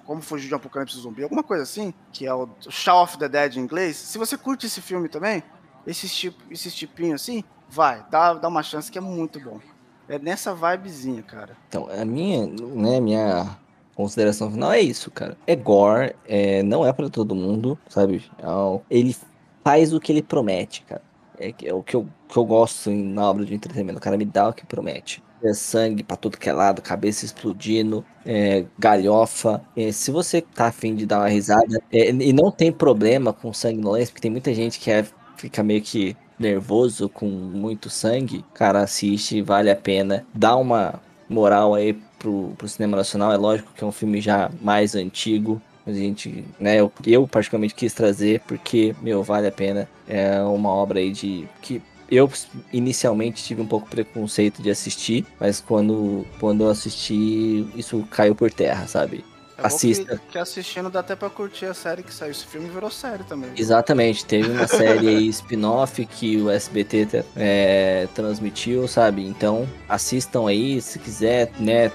como 0.06 0.22
Fugir 0.22 0.48
de 0.48 0.54
um 0.54 0.58
Apocalipse 0.58 0.98
Zumbi, 0.98 1.24
alguma 1.24 1.44
coisa 1.44 1.64
assim, 1.64 1.94
que 2.12 2.26
é 2.26 2.34
o 2.34 2.50
Shaw 2.70 3.04
of 3.04 3.18
the 3.18 3.30
Dead 3.30 3.56
em 3.56 3.60
inglês. 3.60 3.96
Se 3.96 4.18
você 4.18 4.38
curte 4.38 4.66
esse 4.66 4.82
filme 4.82 5.08
também, 5.08 5.44
esse 5.86 6.10
tipo, 6.10 6.42
esse 6.50 6.72
tipinho 6.72 7.16
assim, 7.16 7.44
vai, 7.70 8.04
dá, 8.10 8.34
dá 8.34 8.48
uma 8.48 8.64
chance 8.64 8.92
que 8.92 8.98
é 8.98 9.02
muito 9.02 9.40
bom. 9.40 9.60
É 10.08 10.20
nessa 10.20 10.54
vibezinha, 10.54 11.22
cara. 11.22 11.56
Então, 11.70 11.88
a 11.90 12.04
minha, 12.04 12.46
né, 12.46 13.00
minha 13.00 13.58
consideração 13.96 14.52
final 14.52 14.72
é 14.72 14.82
isso, 14.82 15.10
cara. 15.12 15.38
É 15.48 15.56
gore, 15.56 16.16
é, 16.26 16.62
não 16.64 16.86
é 16.86 16.92
para 16.92 17.10
todo 17.10 17.34
mundo, 17.34 17.78
sabe? 17.88 18.30
É 18.38 18.82
ele 18.90 19.16
faz 19.64 19.94
o 19.94 20.00
que 20.00 20.12
ele 20.12 20.22
promete, 20.22 20.84
cara. 20.84 21.02
É, 21.40 21.54
é 21.64 21.74
o 21.74 21.84
que 21.84 21.96
eu 21.96 22.08
que 22.30 22.38
eu 22.38 22.46
gosto 22.46 22.90
assim, 22.90 23.04
na 23.04 23.30
obra 23.30 23.46
de 23.46 23.54
entretenimento. 23.54 24.00
O 24.00 24.02
cara 24.02 24.18
me 24.18 24.26
dá 24.26 24.50
o 24.50 24.54
que 24.54 24.66
promete. 24.66 25.22
É 25.44 25.54
sangue 25.54 26.04
pra 26.04 26.16
tudo 26.16 26.38
que 26.38 26.50
é 26.50 26.54
lado, 26.54 26.82
cabeça 26.82 27.26
explodindo, 27.26 28.04
é, 28.26 28.66
galhofa. 28.80 29.62
É, 29.76 29.92
se 29.92 30.10
você 30.10 30.42
tá 30.42 30.68
afim 30.68 30.96
de 30.96 31.06
dar 31.06 31.20
uma 31.20 31.28
risada, 31.28 31.82
é, 31.92 32.10
e 32.10 32.34
não 32.34 32.50
tem 32.50 32.72
problema 32.72 33.34
com 33.34 33.54
sangue 33.54 33.82
no 33.82 33.92
lance, 33.92 34.08
porque 34.12 34.22
tem 34.22 34.32
muita 34.32 34.54
gente 34.54 34.80
que 34.80 34.90
é, 34.90 35.06
fica 35.38 35.62
meio 35.62 35.82
que 35.82 36.16
nervoso 36.40 37.10
com 37.10 37.28
muito 37.28 37.90
sangue, 37.90 38.44
cara, 38.54 38.82
assiste, 38.82 39.42
vale 39.42 39.70
a 39.70 39.76
pena. 39.76 40.26
Dá 40.34 40.56
uma 40.56 41.02
moral 41.30 41.74
aí 41.76 41.94
pro, 42.18 42.54
pro 42.58 42.68
cinema 42.68 42.98
nacional. 42.98 43.32
É 43.32 43.38
lógico 43.38 43.74
que 43.74 43.84
é 43.84 43.88
um 43.88 43.92
filme 43.92 44.22
já 44.22 44.50
mais 44.62 44.96
antigo. 44.96 45.62
A 45.86 45.92
gente, 45.92 46.46
né, 46.60 46.80
eu, 46.80 46.92
eu 47.06 47.28
particularmente 47.28 47.76
quis 47.76 47.94
trazer 47.94 48.42
porque, 48.48 48.96
meu, 49.02 49.22
vale 49.22 49.48
a 49.48 49.52
pena. 49.52 49.90
É 50.08 50.42
uma 50.42 50.70
obra 50.70 51.00
aí 51.00 51.12
de 51.12 51.48
que 51.62 51.82
eu 52.10 52.30
inicialmente 52.72 53.44
tive 53.44 53.62
um 53.62 53.68
pouco 53.68 53.90
preconceito 53.90 54.62
de 54.62 54.70
assistir, 54.70 55.26
mas 55.40 55.60
quando, 55.60 56.26
quando 56.40 56.64
eu 56.64 56.70
assisti, 56.70 57.68
isso 57.76 58.08
caiu 58.12 58.36
por 58.36 58.52
terra, 58.52 58.88
sabe? 58.88 59.26
É 59.58 59.68
Assista. 59.68 60.18
Que, 60.18 60.34
que, 60.34 60.38
assistindo 60.38 60.90
dá 60.90 61.00
até 61.00 61.16
pra 61.16 61.30
curtir 61.30 61.66
a 61.66 61.74
série 61.74 62.02
que 62.02 62.14
saiu. 62.14 62.32
Esse 62.32 62.46
filme 62.46 62.70
virou 62.70 62.90
série 62.90 63.24
também. 63.24 63.52
Exatamente. 63.56 64.26
Teve 64.26 64.50
uma 64.50 64.66
série 64.68 65.28
spin-off 65.30 66.06
que 66.06 66.38
o 66.38 66.50
SBT 66.50 67.24
é, 67.36 68.08
transmitiu, 68.16 68.88
sabe? 68.88 69.26
Então, 69.26 69.68
assistam 69.88 70.48
aí, 70.48 70.82
se 70.82 70.98
quiser, 71.00 71.52
né? 71.60 71.92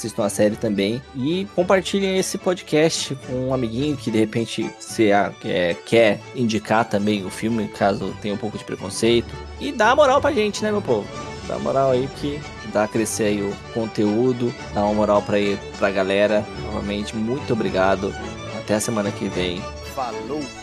Assistam 0.00 0.24
a 0.24 0.30
série 0.30 0.56
também 0.56 1.02
e 1.14 1.46
compartilhem 1.54 2.18
esse 2.18 2.38
podcast 2.38 3.14
com 3.26 3.48
um 3.48 3.54
amiguinho 3.54 3.96
que 3.96 4.10
de 4.10 4.18
repente 4.18 4.70
você 4.78 5.10
é, 5.44 5.76
quer 5.86 6.20
indicar 6.34 6.84
também 6.84 7.24
o 7.24 7.30
filme, 7.30 7.68
caso 7.68 8.14
tenha 8.20 8.34
um 8.34 8.38
pouco 8.38 8.56
de 8.56 8.64
preconceito. 8.64 9.34
E 9.60 9.70
dá 9.70 9.94
moral 9.94 10.20
pra 10.20 10.32
gente, 10.32 10.62
né, 10.62 10.70
meu 10.70 10.82
povo? 10.82 11.06
Dá 11.46 11.58
moral 11.58 11.90
aí 11.90 12.08
que 12.16 12.40
dá 12.72 12.84
a 12.84 12.88
crescer 12.88 13.24
aí 13.24 13.42
o 13.42 13.52
conteúdo, 13.74 14.54
dá 14.72 14.84
uma 14.84 14.94
moral 14.94 15.22
pra, 15.22 15.38
ir, 15.38 15.58
pra 15.78 15.90
galera. 15.90 16.46
Novamente, 16.64 17.14
muito 17.14 17.52
obrigado. 17.52 18.14
Até 18.58 18.74
a 18.74 18.80
semana 18.80 19.10
que 19.10 19.28
vem. 19.28 19.60
Falou! 19.94 20.59